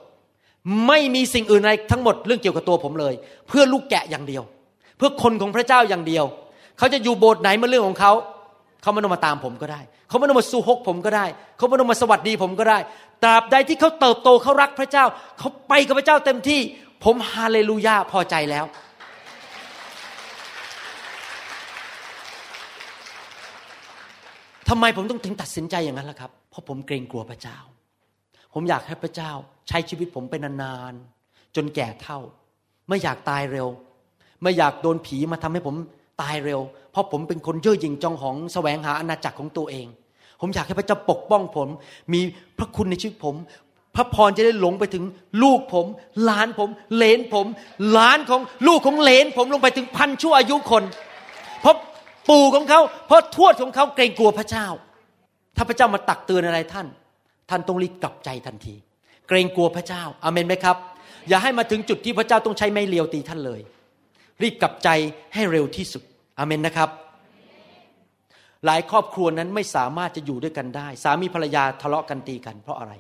[0.87, 3.15] ไม่มีสิ่งอื่นใดทั้งหมดเรื่องเกี่ยวกับตัวผมเลย
[3.49, 4.43] เพื่อลูกแกะอย่างเดียว
[4.97, 6.25] เพื่อคนของพระเจ้าอย่างเดียว
[6.79, 8.13] เขาจะอยู่โบสถ์ไหนมาเรื่องของเขา
[8.83, 12.79] เขาไม่ต้องมาตามผมก็ได้ เขาไม่ต้องมาสู้ฮกผมก็ได้ เขาไม่ต้องมาสวัสดีผมก็ได้
[13.23, 15.05] ตราบใดที่เขาเติบโตเขารักพระเจ้า
[15.39, 16.61] เขาไปกับพระเจ้าเต็มที่
[17.05, 18.65] ผมฮาเลลูยาพอใจแล้ว
[24.69, 27.59] ทำไมผมต้องถึงตัดสินใจอย่างนั้นล่ะครับ เพราะผมเกรงกลัวพระเจ้า
[28.55, 29.31] ผมอยากให้พระเจ้า
[29.69, 32.19] ใช้ชีวิตผมเป็นานๆจนแก่เท่า
[32.89, 33.69] ไม่อยากตายเร็ว
[34.43, 35.75] ไม่อยากโดนผีมาทำให้ผม
[36.21, 36.61] ตายเร็ว
[36.93, 39.87] เพราะผมเป็นคนเย่อหยิ่งจองหองแสวงหาอาณาจักรของตัวเอง
[40.41, 41.69] ผมอยากให้พระเจ้าปกป้องผม
[42.13, 42.21] มี
[42.59, 43.35] พระคุณในชีวิตผม
[43.97, 45.05] พระพรจะได้หลงไปถึง
[45.43, 45.87] ลูกผม
[46.25, 47.47] หลานผมเลนผม
[47.91, 50.83] หลานของลูกของเลนผมลงไปถึงพันชั่วอายุคน
[51.61, 51.77] เพราะ
[52.29, 54.67] ปู่ของเขา เพราะทวดของเขาเกรงกลัวพระเจ้า
[55.57, 56.87] ถ้าพระเจ้ามาตักเตือนอะไรท่าน
[57.51, 58.75] ท่านต้องรีบกลับใจทันที
[59.29, 60.77] เกรงกลัวพระเจ้าอาเมนไหมครับ
[61.29, 63.61] อย่าให้มาถึงจุดที่พระเจ้าต้องใช้ไม้เลียวตีท่านเลย
[64.43, 64.89] รีบกลับใจ
[65.35, 66.03] ให้เร็วที่สุด
[66.39, 66.91] อาเมนนะครับ
[68.67, 72.93] หลายครอบครัวนั้นไม่สามารถจะอยู่ด้วยกันได้ สามีภรรยาทะเลาะกันตีกัน เพราะอะไร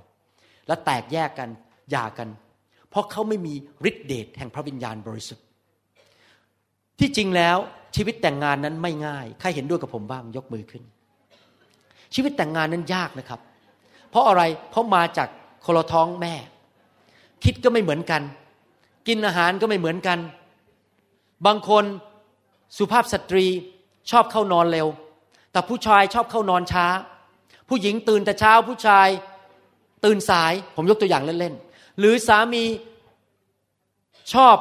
[0.66, 1.48] และแตกแยกกัน
[1.90, 2.28] หย่ากัน
[2.90, 3.54] เพราะเขาไม่มี
[3.88, 5.44] ฤทธิเดชแห่งพระวิญญาณบริสุทธิ์
[7.00, 7.56] ที่จริงแล้ว
[7.96, 10.82] ชีวิตแต่งงานนั้นไม่ง่าย ใครเห็นด้วยกับผมบ้างยกมือขึ้น
[12.14, 13.40] ชีวิตแต่งงานนั้นยากนะครับ
[14.10, 15.28] เพราะอะไรเพราะมาจาก
[15.66, 16.34] คนละท้องแม่
[17.44, 18.22] คิดก็ไม่เหมือนกัน
[19.08, 20.18] กินอาหารก็ไม่เหมือนกัน
[21.46, 21.84] บางคน
[22.76, 23.46] สุภาพสตรี
[24.10, 24.86] ชอบเข้านอนเร็ว
[25.52, 26.86] แต่ผู้ชายชอบเข้านอนช้า
[27.68, 29.08] ผู้หญิงตื่นแต่เช้าผู้ชาย
[30.04, 32.64] ตื่นสาย ผมยกตัวอย่างเล่นๆ หรือสามี
[34.34, 34.56] ชอบ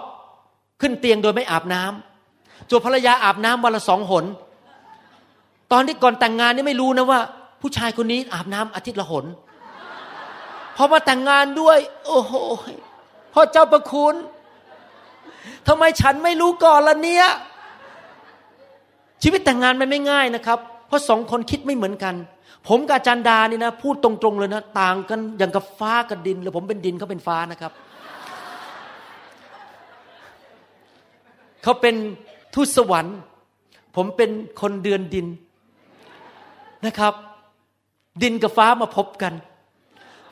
[0.81, 4.25] ขึ้นเตียงโดยไม่อาบน้ำส่วภรรยาอาบน้ำวันละสองหน
[5.71, 7.19] ตอนที่ก่อนแต่งงานนี่ไม่รู้นะว่า
[7.61, 9.25] ผู้ชายคนนี้อาบน้ำอาทิตย์ละหน
[10.75, 12.33] พอมาแต่งงานด้วย โอ้โห
[13.33, 14.15] พ่อเจ้าประคุณ
[15.67, 17.25] ทำไมฉันไม่รู้ก่อนล่ะเนี่ย
[19.23, 22.15] ชีวิตแต่งงานมันไม่ง่ายนะครับ เพราะสองคนคิดไม่เหมือนกัน
[22.67, 27.71] ผมกับอาจารย์ดานี่นะ พูดตรงๆเลยนะ ต่างกันอย่างกับฟ้ากับดินหรือผมเป็นดินเขาเป็นฟ้านะครับ
[31.63, 31.95] เขาเป็น
[32.53, 33.17] ทูตสวรรค์
[33.95, 34.29] ผมเป็น
[34.61, 35.27] คนเดือนดิน
[36.85, 37.13] นะครับ
[38.23, 39.33] ดินกับฟ้ามาพบกัน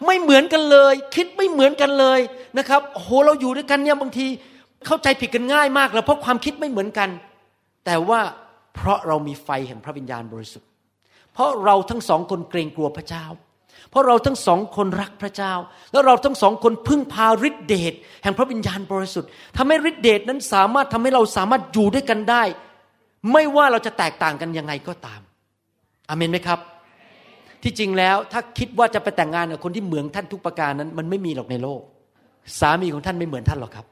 [0.06, 2.20] ไม่เหมือนกันเลย คิดไม่เหมือนกันเลย
[2.58, 4.28] นะครับโหเราอยู่ด้วยกันเนี่ยบางที
[4.86, 7.10] เข้าใจผิดกันง่ายมากแล้วเพราะความคิดไม่เหมือนกัน
[7.86, 8.22] แต่ว่า
[8.76, 10.70] เพราะเรามีไฟแห่งพระวิญญาณบริสุทธิ์
[11.34, 13.26] เพราะเราทั้งสองคนเกรงกลัวพระเจ้า
[13.90, 15.54] เพราะเราทั้งสองคนรักพระเจ้า
[15.92, 22.44] แล้วเราทั้งสองคนพึ่งพาฤทธิเดชแห่งพระวิญญาณบริสุทธิ์ทำให้ฤทธิเดชนั้นสามารถทำให้เราสามารถอยู่ด้วยกันได้
[23.32, 25.22] ไม่ว่าเราจะแตกต่างกันยังไงก็ตาม
[26.10, 26.60] อเมนไหมครับ
[27.64, 31.82] ที่จริงแล้วถ้าคิดว่าจะไปแต่งงานกับคนที่เหมือนท่านทุกประการนั้น มันไม่มีหรอกในโลก
[32.60, 33.86] สามีของท่านไม่เหมือนท่านหรอกครับ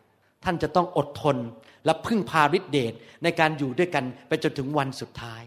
[0.44, 1.38] ท่านจะต้องอดทน
[1.86, 5.44] และพึ่งพาฤทธิเดชในการอยู่ด้วยกันไปจนถึงวันสุดท้าย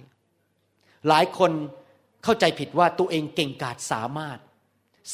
[1.09, 1.51] หลายคน
[2.25, 4.39] เข้าใจผิดว่าตัวเองเก่งกาจสามารถ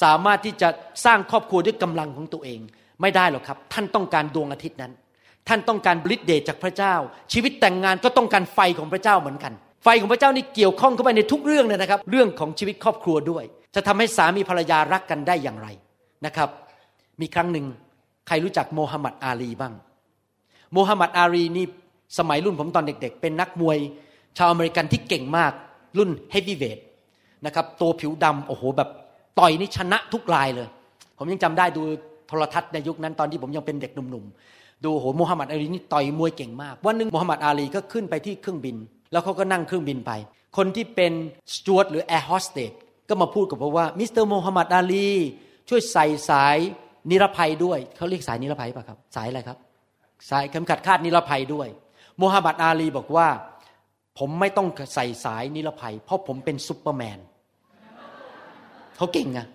[0.02, 0.68] สามารถที่จะ
[1.04, 2.60] สร้างครอบครัวด้วยกำลังของตัวเอง
[3.00, 4.92] ไม่ได้หรอกครับ ท่านต้องการดวงอาทิตย์นั้น
[5.48, 6.94] ท่านต้องการฤทธิเดชจากพระเจ้า
[7.32, 9.52] ชีวิตแต่งงานก็ต้องการไฟของพระเจ้าเหมือนกัน
[9.84, 15.68] ไฟของพระเจ้านี่เกี่ยวข้องเข้าไปในทุกเรื่องเลยนะครับ เรื่องของชีวิตครอบครัวด้วย จะทำให้สามีภรรยารักกันได้อย่างไร
[16.26, 16.48] นะครับ
[17.20, 17.66] มีครั้งหนึ่ง
[18.28, 19.74] ใครรู้จักโมฮัมหมัดอาลีบ้าง
[20.72, 21.66] โมฮัมหมัดอาลีนี่
[22.18, 23.78] สมัยรุ่นผมตอนเด็ก ๆ เป็นนักมวย
[24.38, 25.52] ชาวอเมริกันที่เก่งมาก
[25.98, 26.78] รุ่นเฮฟวีเวท
[27.46, 28.88] นะครับตัวผิวดำโอ้โหแบบ
[29.38, 30.68] ต่อยนี่ชนะทุกรายเลย
[31.18, 31.82] ผมยังจำได้ดู
[32.28, 38.76] โทรทัศน์ในยุคนั้นตอนที่ผมยังเป็นเด็กหนุ่มๆ ดูโหโมฮัมหมัดอาลีนี่ต่อยมวยเก่งมาก วันหนึ่งโมฮัมหมัดอาลีก็ขึ้นไปที่เครื่องบิน
[39.12, 40.12] แล้วเขาก็นั่งเครื่องบินไป
[40.56, 41.12] คนที่เป็น
[41.54, 42.72] สจ๊วตหรือแอร์โฮสเตส
[43.08, 45.08] ก็มาพูดกับผมว่ามิสเตอร์โมฮัมหมัดอาลี
[45.68, 46.58] ช่วยใส่สาย
[47.10, 49.58] นิรภัยด้วยเขาเรียกสายนิรภัยป่ะครับ สายอะไรครับ
[50.30, 51.68] สายเข็มขัดคาดนิรภัยด้วย
[52.18, 53.28] โมฮัมหมัดอาลีบอกว่า
[54.18, 57.18] ผมไม่ต้องใส่สายนิรภัย เพราะผมเป็นซุปเปอร์แมน
[58.96, 59.46] เขาเก่งอะ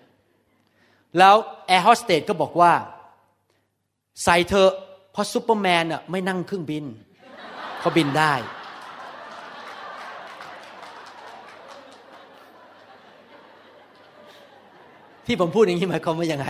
[1.19, 1.35] แล้ว
[1.67, 2.71] แอร์โฮสเตสก็บอกว่า
[4.23, 4.67] ใส่เถอะ
[5.11, 6.85] เพราะซุปเปอร์แมนอะไม่นั่งเครื่องบิน
[7.79, 8.33] เขาบินได้
[15.25, 16.47] ที่ผมพูดอย่างนี้หมายความว่ายังไง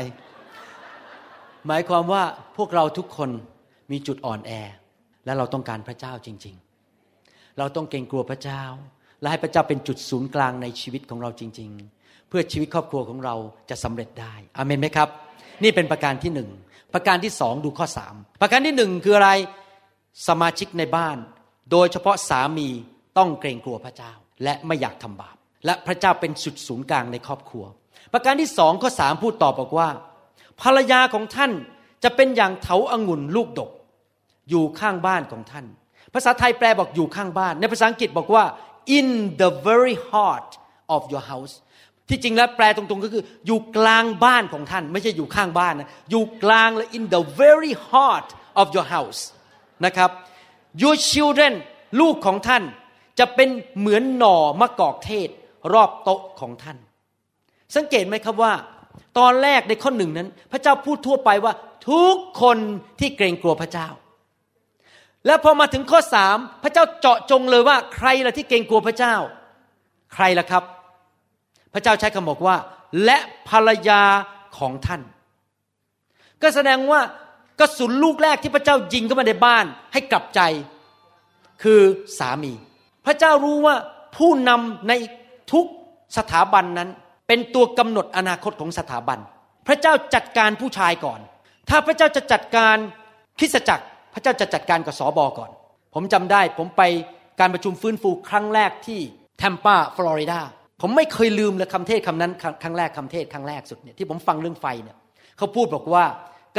[1.67, 2.23] หมายความว่า
[2.57, 3.29] พวกเราทุกคน
[3.91, 4.51] มีจุดอ่อนแอ
[5.25, 6.55] และเราต้องการพระเจ้าจริง
[7.05, 8.63] ๆ เราต้องเกรงกลัวพระเจ้า
[9.21, 13.35] และให้พระเจ้าเป็นจุดศูนย์กลางในชีวิตของเราจริง ๆ เพื่อชีวิตครอบครัวของเรา
[13.69, 15.09] จะสำเร็จได้อเมนไหมครับ
[15.63, 16.49] นี่เป็นประการที่หนึ่ง
[16.93, 19.31] ประการที่สองดูข้อสามประการที่หนึ่งคืออะไร
[20.27, 21.17] สมาชิกในบ้าน
[21.71, 22.69] โดยเฉพาะสามี
[23.17, 24.11] ต้องเกรงกลัวพระเจ้า
[24.43, 25.35] และไม่อยากทำบาป
[25.65, 27.65] และพระเจ้าเป็นจุดศูนย์กลางในครอบครัว
[28.13, 29.87] ประการที่สองข้อสามพูดต่อบอกว่า
[30.61, 31.51] ภรรยาของท่าน
[32.03, 33.71] จะเป็นอย่างเถาอางุ่นลูกดก
[34.49, 35.65] อยู่ข้างบ้านของท่าน
[36.13, 38.43] ภาษาไทยแปลบอกอยู่ข้างบ้าน ในภาษาอังกฤษบอกว่า
[38.97, 39.07] in
[39.41, 40.49] the very heart
[40.95, 41.53] of your house
[42.09, 48.29] ที่จริงแล้วแปลตรงๆก็คืออยู่กลางบ้านของท่าน ไม่ใช่อยู่ข้างบ้านนะอยู่กลางและ in the very heart
[48.61, 49.21] of your house
[49.85, 50.09] นะครับ
[50.83, 51.53] your children
[51.99, 52.63] ลูกของท่าน
[53.19, 53.49] จะเป็น
[53.79, 55.29] เหมือนหน่อมะกอกเทศ
[55.73, 56.77] รอบโต๊ะของท่าน
[57.75, 58.53] สังเกตไหมครับว่า
[59.17, 61.53] ตอนแรกในข้อหนึ่งนั้น พระเจ้าพูดทั่วไปว่า
[61.89, 62.57] ทุกคน
[62.99, 63.87] ที่เกรงกลัวพระเจ้า
[65.25, 69.15] แล้วพอมาถึงข้อสามพระเจ้าเจาะจงเลยว่า ใครล่ะที่เกรงกลัวพระเจ้า
[70.13, 70.63] ใครล่ะครับ
[71.73, 72.55] พระเจ้าใช้คำบอกว่า
[73.05, 73.17] และ
[73.49, 74.01] ภรรยา
[74.57, 75.01] ของท่าน
[76.41, 77.01] ก็แสดงว่า
[77.59, 80.41] กระสุนลูกแรกที่พระเจ้ายิงเข้ามาในบ้าน ให้กลับใจ
[81.63, 81.81] คือ
[82.19, 82.53] สามี
[83.05, 83.75] พระเจ้ารู้ว่า
[84.17, 84.93] ผู้นำใน
[85.51, 85.65] ทุก
[86.17, 86.89] สถาบันนั้น
[87.27, 89.19] เป็นตัวกำหนดอนาคตของสถาบัน
[89.67, 91.19] พระเจ้าจัดการผู้ชายก่อน
[91.69, 92.77] ถ้าพระเจ้าจะจัดการ
[93.39, 95.51] คริสจักร พระเจ้าจะจัดการกับสอบอก่อน
[95.93, 96.81] ผมจำได้ผมไป
[97.39, 98.99] การประชุมฟื้นฟูครั้งแรกที่
[99.39, 100.39] แทมปาฟลอริดา
[100.81, 102.31] ผมไม่เคยลืมเลยคำเทศคำนั้น
[102.63, 104.97] ครั้งแรกคำเทศครั้งแรกสุดเนี่ยที่ผมฟังเรื่องไฟเนี่ย
[105.37, 106.05] เขาพูดบอกว่า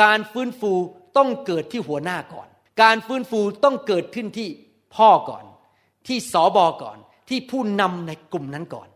[0.03, 0.73] การฟื้นฟู
[1.17, 2.49] ต้องเกิดที่หัวหน้าก่อน
[2.83, 4.49] การฟื้นฟูต้องเกิดขึ้นที่
[4.97, 5.45] พ่อก่อน
[6.07, 6.99] ที่สอบอก่อน
[7.29, 8.89] ที่ผู้นำในกลุ่มนั้นก่อน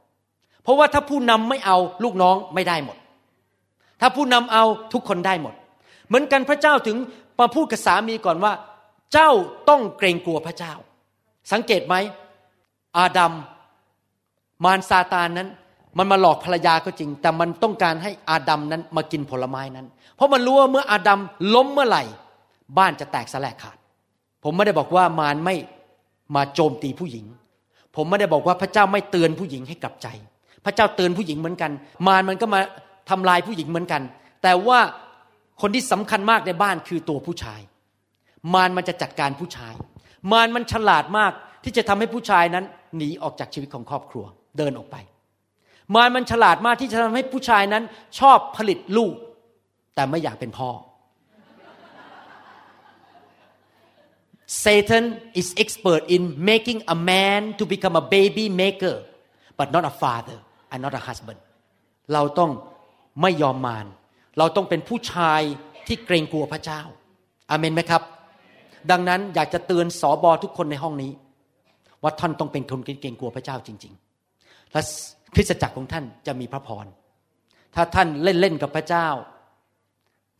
[0.68, 2.96] ราะว่าถ้าผู้นำไม่เอาลูกน้องไม่ได้หมด
[4.00, 5.54] ถ้าผู้นำเอาทุกคนได้หมด
[6.06, 6.96] เหมือนกันพระเจ้าถึง
[7.40, 8.52] มาพูดกับสามีก่อนว่า
[9.12, 9.30] เจ้า
[9.68, 10.72] ต้องเกรงกลัวพระเจ้า
[11.52, 11.94] สังเกตไหม
[12.98, 13.32] อาดัม
[14.64, 15.48] มารซาตานนั้น
[15.98, 21.20] มันมาหลอกภรรยาก็จริง แต่มันต้องการให้อาดัมนั้นมากินผลไม้นั้น เพราะมันรู้ว่าเมื่ออาดัม
[21.54, 22.04] ล้มเมื่อไหร่
[22.78, 23.76] บ้านจะแตกสลายขาด
[24.44, 25.56] ผมไม่ได้บอกว่ามารไม่
[26.34, 27.26] มาโจมตีผู้หญิง
[27.96, 30.08] ผมไม่ได้บอกว่าพระเจ้าไม่เตือนผู้หญิงให้กลับใจ
[30.64, 31.70] พระเจ้าเตือนผู้หญิงเหมือนกัน
[32.06, 32.60] มารมันก็มา
[33.10, 34.02] ทำลายผู้หญิงเหมือนกัน
[34.42, 34.80] แต่ว่า
[35.60, 37.60] คนที่สำคัญมากในบ้านคือตัวผู้ชาย
[38.54, 39.74] มารมันจะจัดการผู้ชาย
[40.32, 41.32] มารมันฉลาดมาก
[41.64, 42.64] ที่จะทำให้ผู้ชายนั้น
[42.96, 44.24] หนีออกจากชีวิตของครอบครัว
[44.58, 44.96] เดินออกไป
[45.94, 47.84] มารมันฉลาดมากที่จะทำให้ผู้ชายนั้น
[48.18, 49.14] ชอบผลิตลูก
[49.94, 50.70] แต่ไม่อยากเป็นพ่อ
[54.64, 55.04] Satan
[55.40, 58.96] is expert in making a man to become a baby maker
[59.58, 60.38] but not a father
[60.72, 61.40] and not a husband
[62.12, 62.50] เราต้อง
[63.22, 63.86] ไม่ยอมมาร
[64.38, 65.40] เราต้องเป็นผู้ชาย
[65.86, 66.80] ที่เกรงกลัวพระเจ้า
[67.50, 68.02] อาเมนไหมครับ
[68.90, 71.12] ดังนั้นอยากจะเตือนสอบอทุกคนในห้องนี้
[72.02, 73.94] ว่าท่านต้องเป็นคนเกรงกลัวพระเจ้าจริง
[74.32, 74.80] ๆ และ
[75.34, 76.86] คริสตจักรของท่านจะมีพระพร
[77.74, 79.08] ถ้าท่านเล่นๆกับพระเจ้า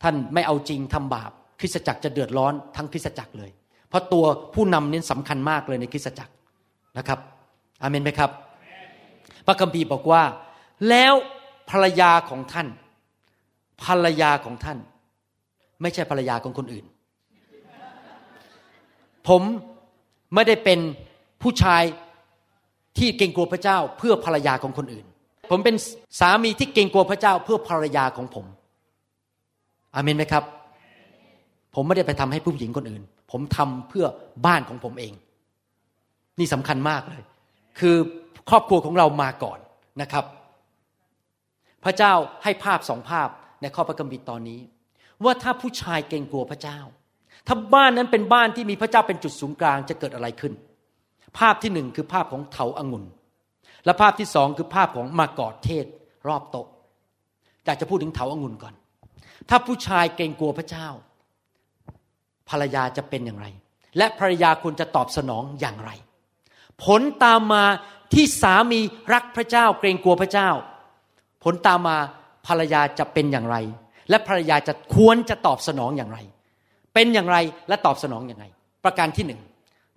[0.03, 3.51] ท่านไม่เอาจริงทำบาป คริสตจักรจะเดือดร้อนทั้งคริสตจักรเลย
[3.89, 6.33] เพราะตัวผู้นำนี่สำคัญมากเลยในคริสตจักร
[6.97, 7.19] นะครับ
[7.81, 8.31] อาเมนไหมครับ
[9.49, 10.23] ระคัมภีร์บอกว่า
[10.89, 11.13] แล้ว
[11.69, 12.67] ภรรยาของท่าน
[13.83, 14.77] ภรรยาของท่าน
[15.81, 16.85] ไม่ใช่ภรรยาของคนอื่น
[19.27, 19.41] ผม
[20.33, 20.79] ไม่ได้เป็น
[21.41, 21.83] ผู้ชาย
[22.97, 25.05] ที่เกรงกลัวพระเจ้าเพื่อภรรยาของคนอื่น
[25.49, 25.75] ผมเป็น
[26.19, 28.45] สามีที่เกรงกลัวพระเจ้าเพื่อภรรยาของผม
[29.95, 30.43] อาเมนไหมครับ
[31.75, 34.05] ผมไม่ได้ไปทำให้ผู้หญิงคนอื่น ผมทำเพื่อ
[34.45, 35.13] บ้านของผมเอง
[36.39, 37.23] นี่สำคัญมากเลย
[37.79, 37.95] คือ
[38.49, 39.59] ครอบครัวของเรามาก่อน
[40.01, 40.25] นะครับ
[41.83, 43.29] พระเจ้าให้ภาพสองภาพ
[43.61, 44.59] ในข้อพระคัมภีร์ตอนนี้
[45.23, 46.79] ว่าถ้าผู้ชายเกรงกลัวพระเจ้า
[47.47, 50.53] ถ้าบ้านนั้นเป็นบ้านที่มีพระเจ้าเป็นจุดศูนย์กลางจะเกิดอะไรขึ้น
[51.39, 53.05] ภาพที่หนึ่งคือภาพของเถาอางุ่น
[53.85, 55.85] และภาพที่สองคือภาพของมากอดเทศ
[56.27, 56.67] รอบโต๊ะ
[57.65, 58.73] อยากจะพูดถึงเถาอางุ่นก่อน
[59.49, 60.87] ถ้าผู้ชายเกรงกลัวพระเจ้า
[62.49, 63.47] ภรรยาจะเป็นอย่างไร
[63.97, 65.91] และภรรยาควรจะตอบสนองอย่างไร
[66.83, 67.63] ผลตามมา
[68.13, 68.79] ที่สามี
[69.13, 70.49] รักพระเจ้าเกรงกลัวพระเจ้า
[71.43, 71.97] ผลตามมา
[72.47, 73.57] ภรรยาจะเป็นอย่างไร
[74.09, 76.19] และภรรยาจะควรจะตอบสนองอย่างไร
[76.93, 77.37] เป็นอย่างไร
[77.67, 78.45] และตอบสนองอย่างไร
[78.83, 79.41] ประการที่หนึ่ง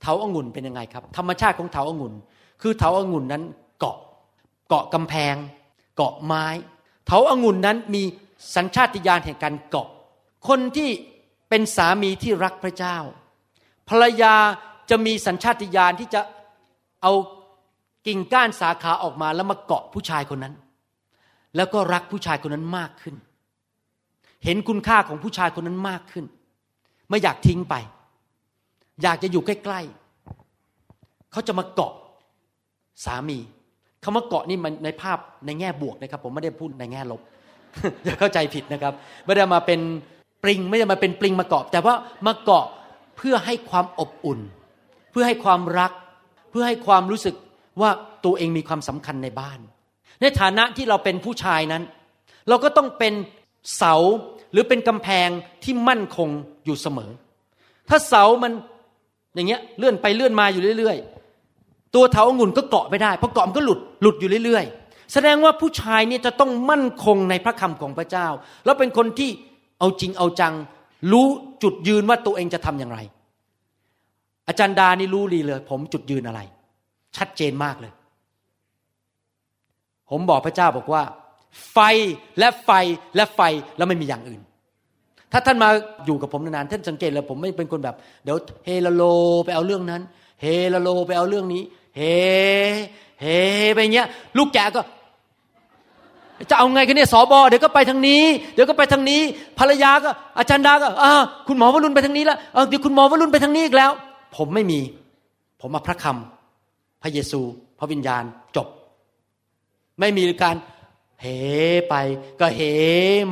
[0.02, 2.14] เถาอางุ่นเป็นยังไงครับ ธรรมชาติของเถาอางุ่น
[2.62, 3.42] คือเถาอางุ่นนั้น
[3.78, 3.96] เกาะ
[4.68, 5.34] เกาะกำแพง
[5.96, 6.46] เกาะไม้
[7.06, 8.02] เถาอางุ่นนั้นมี
[8.56, 9.88] สัญชาติญาณแห่งการเกาะ
[10.48, 10.90] คนที่
[11.48, 12.96] เป็นสามีที่รักพระเจ้า
[13.88, 14.34] ภรรยา
[14.90, 16.20] จะมีสัญชาติญาณที่จะ
[17.02, 17.12] เอา
[18.06, 20.54] กิ่งก้านสาขาออกมาแล้วมาเกาะผู้ชายคนนั้น
[21.56, 23.14] แล้วก็รักผู้ชายคนนั้นมากขึ้น
[24.44, 26.24] เห็นคุณค่าของผู้ชายคนนั้นมากขึ้น
[27.08, 27.74] ไม่อยากทิ้งไป
[29.02, 31.92] อยากจะอยู่ใกล้ๆเขาจะมาเกาะ
[33.04, 33.38] สามี
[34.02, 37.20] คำว่าเกาะนี่มันในภาพในแง่บวกนะครับ ผมไม่ได้พูดในแง่ลบ
[38.04, 38.92] อย่าเข้าใจผิดนะครับ
[39.24, 39.80] ไม่ได้มาเป็น
[40.42, 41.94] ปริง ไม่ได้มาเป็นปริงมาเกาะ แต่ว่า
[42.26, 42.66] มาเกาะ
[43.16, 44.40] เพื่อให้ความอบอุ่น
[45.10, 45.92] เพื่อให้ความรัก
[46.50, 47.34] เพื่อให้ความรู้สึก
[47.80, 47.90] ว่า
[48.24, 49.58] ตัวเองมีความสำคัญในบ้าน
[50.20, 51.82] ในฐานะที่เราเป็นผู้ชายนั้น
[52.48, 53.14] เราก็ต้องเป็น
[53.76, 53.94] เสา
[54.52, 55.28] หรือเป็นกำแพง
[55.64, 56.28] ที่มั่นคง
[56.64, 57.10] อยู่เสมอ
[57.88, 58.52] ถ้าเสามัน
[59.34, 60.96] อย่างเงี้ยเลื่อนไปเลื่อนมาอยู่เรื่อย
[61.46, 68.28] ๆ ตัวเถาองุ่นก็เกาะไม่ได้เพราะเกาะมันก็หลุดหลุดอยู่เรื่อย ๆ แสดงว่าผู้ชายนี่จะต้องมั่นคงในพระคำของพระเจ้า
[68.64, 69.30] แล้วเป็นคนที่
[69.78, 70.54] เอาจริงเอาจัง
[71.12, 71.26] รู้
[71.62, 72.98] จุดยืนว่าตัวเองจะทำอย่างไร
[74.48, 76.40] อาจารย์ดานี่รู้ดีเลย ผมจุดยืนอะไร
[77.16, 77.92] ชัดเจนมากเลย
[80.10, 81.02] ผมบอกพระเจ้าบอกว่า
[81.72, 81.78] ไฟ
[82.38, 82.70] และไฟ
[83.16, 83.40] และไฟ
[83.76, 84.40] แล้วไม่มีอย่างอื่น
[85.32, 85.68] ถ้าท่านมา
[86.06, 89.02] อยู่กับผมนานๆท่านสังเกตเลยผมไม่เป็นคนแบบ เดี๋ยวเฮโล
[89.44, 90.02] ไปเอาเรื่องนั้น
[90.42, 91.62] เฮโลไปเอาเรื่องนี้
[91.96, 92.00] เฮ
[93.20, 93.26] เฮ
[93.74, 94.08] ไปเงี้ย
[94.38, 94.82] ลูกแกก็
[96.50, 99.20] จะเอาไงกันเนี่ยสอบอเดี๋ยวก็ไปทางนี้ เดี๋ยวก็ไปทางนี้
[99.58, 101.12] ภรรยาก็ อาจารย์ดาก็อ่า
[101.48, 102.38] คุณหมอวรุณไปทางนี้แล้ว
[102.68, 103.90] เดี๋ยวคุณหมอวรุณไปทางนี้อีกแล้ว
[104.36, 104.80] ผมไม่มี
[105.60, 106.41] ผมมาพระคำ
[107.02, 107.40] พระเยซู
[107.78, 108.24] พระวิญญาณ
[108.56, 108.68] จบ
[110.00, 110.56] ไม่มีการ
[111.22, 111.26] เฮ
[111.88, 111.94] ไป
[112.40, 112.60] ก็เฮ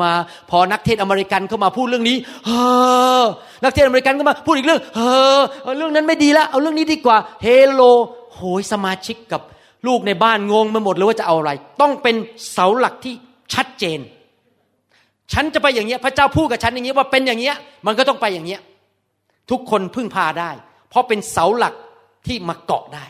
[0.02, 0.12] มา
[0.50, 2.16] พอนักเทศอเมริกันเข้ามาพูดเรื่องนี้
[2.46, 2.50] เฮ
[3.20, 3.24] อ
[3.64, 5.00] นักเทศอเมริกันก็มาพูดอีกเรื่องเฮ
[5.36, 5.40] อ
[5.76, 7.80] เรื่องนั้นไม่ดีแล้วเอาเรื่องนี้ดีกว่าเฮโล
[8.34, 9.42] โหยสมาชิกกับ
[9.86, 11.50] ลูกในบ้านงงไปหมดเลยว่าจะเอาอะไร
[11.80, 12.16] ต้องเป็น
[12.52, 13.14] เสาหลักที่
[13.54, 14.00] ชัดเจน
[15.32, 17.56] ฉันจะไปอย่างเงี้ย พระเจ้าพูดกับฉันอย่างเงี้ยว่าเป็นอย่างเงี้ย
[17.86, 18.60] มันก็ต้องไปอย่างเงี้ย
[19.50, 20.50] ทุกคนพึ่งพาได้
[20.90, 21.74] เพราะเป็นเสาหลัก
[22.26, 23.04] ที่มาเกาะได้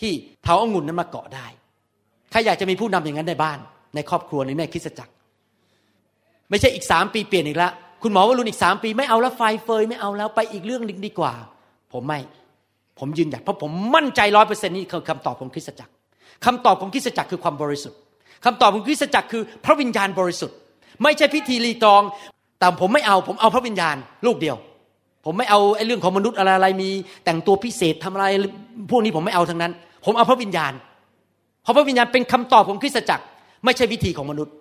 [0.00, 1.46] ที่เถาองุ่นนั้นมาเกาะได้
[2.30, 3.58] ใครอยากจะมีผู้นำอย่างนั้นในบ้าน
[3.94, 5.12] ในครอบครัวในในคริสตจักร
[6.50, 7.72] ไม่ใช่อีกสามปีเปลี่ยนอีกแล้ว
[8.02, 11.32] คุณหมอวรุณอีกสามปีไม่เอาแล้วไฟเฟยไม่เอาแล้วไปอีกเรื่องหนึ่งดีกว่า
[11.92, 12.20] ผมไม่
[12.98, 15.92] ผมยืนหยัดเพราะผมมั่นใจร้อยเปอร์เซ็นต์นี่คือคำตอบของคริสตจักร
[16.44, 17.98] คำตอบของคริสตจักรคือความบริสุทธิ์
[18.44, 20.56] คำตอบของคริสตจักรคือ พระวิญญาณบริสุทธิ์
[21.02, 22.02] ไม่ใช่พิธีรีตอง
[22.58, 23.96] แต่ผมไม่เอาผมเอาพระวิญญาณ
[24.26, 24.56] ลูกเดียว
[25.24, 26.90] ผมไม่เอาไอ้เรื่องของมนุษย์อะไรอะไรมี
[27.24, 28.26] แต่งตัวพิเศษทำอะไร
[28.90, 29.72] พวกนี้ผมไม่เอาทั้งนั้น
[30.04, 30.72] ผมเอาพระวิญญาณ
[31.62, 33.24] เพราะพระวิญญาณเป็นคำตอบของคริสตจักร
[33.64, 34.54] ไม่ใช่วิธีของมนุษย์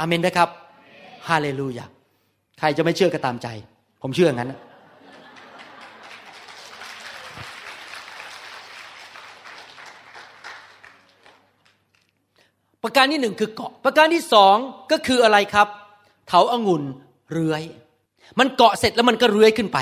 [0.00, 0.48] อเมนนะครับ
[1.28, 1.84] ฮาเลลูยา
[2.58, 3.48] ใครจะไม่เชื่อก็ตามใจ
[4.02, 4.52] ผมเชื่ออย่างนั้น
[12.82, 14.56] ประการที่หนึ่งคือเกาะ ประการที่สอง
[14.92, 15.68] ก็คืออะไรครับ
[16.28, 16.82] เถาอางุ่น
[17.32, 17.62] เรื้อย
[18.38, 19.78] มันเกาะเสร็จแล้วมันก็เรื้อยขึ้นไป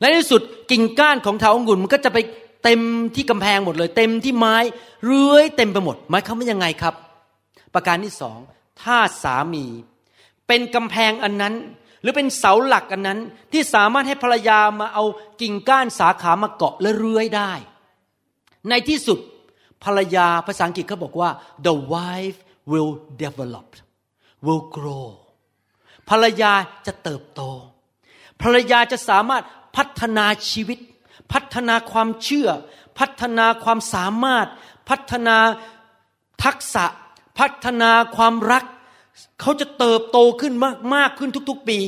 [0.00, 2.18] และในที่สุดกิ่งก้านของเถาอางุ่นมันก็จะไป
[2.66, 2.82] เต็ม
[3.14, 4.56] ที่กำแพงหมดเลย เต็มที่ไม้
[5.04, 6.94] เรื้อยเต็มไปหมดหมายความว่ายังไงครับ
[7.74, 8.38] ประการที่สอง
[8.82, 9.64] ถ้าสามี
[10.46, 11.54] เป็นกำแพงอันนั้น
[12.02, 13.18] หรือเป็นเสาหลักอันนั้น
[13.52, 15.04] ที่สามารถให้ภรรยามาเอา
[15.40, 17.52] กิ่งก้านสาขามาเกาะและเรื้อยได้
[18.68, 19.18] ในที่สุด
[19.84, 21.30] ภรรยาภาษาอังกฤษเขาบอกว่า
[21.66, 22.38] the wife
[22.70, 22.92] will
[23.22, 23.68] develop
[24.46, 25.08] will grow
[26.10, 26.52] ภรรยา
[26.86, 27.40] จะเติบโต
[28.42, 29.42] ภรรยาจะสามารถ
[29.76, 30.78] พัฒนาชีวิต
[31.32, 32.48] พัฒนาความเชื่อ
[32.98, 34.46] พัฒนาความสามารถ
[34.88, 35.36] พัฒนา
[36.44, 36.84] ทักษะ
[37.38, 38.64] พัฒนาความรัก
[39.40, 41.78] เขาจะเติบโตขึ้นมากมากขึ้นทุกๆ ปี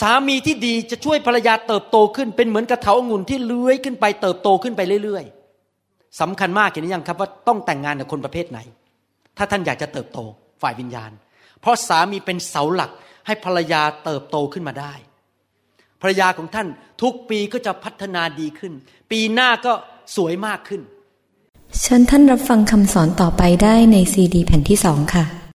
[0.00, 8.58] สามีที่ดีจะช่วยภรรยาเติบโตขึ้น เป็นเหมือนกระเถาองุ่นที่เลื้อยขึ้นไปเติบโตขึ้นไปเรื่อยๆสำคัญมากเห็นหรือยังครับว่าต้องแต่งงานกับคนประเภทไหน
[9.36, 10.18] ถ้าท่านอยากจะเติบโต
[10.62, 11.10] ฝ่ายวิญญาณ
[11.60, 12.90] เพราะสามีเป็นเสาหลัก
[13.26, 14.92] ให้ภรรยาเติบโตขึ้นมาได้
[16.00, 16.68] ภรรยาของท่าน
[17.02, 18.72] ทุกปีก็จะพัฒนาดีขึ้น
[19.10, 19.72] ปีหน้าก็
[20.16, 20.80] สวยมากขึ้น
[21.80, 25.24] เชิญท่านรับฟังคำสอนต่อไปได้ในซีดีแผ่นที่สองค่ะ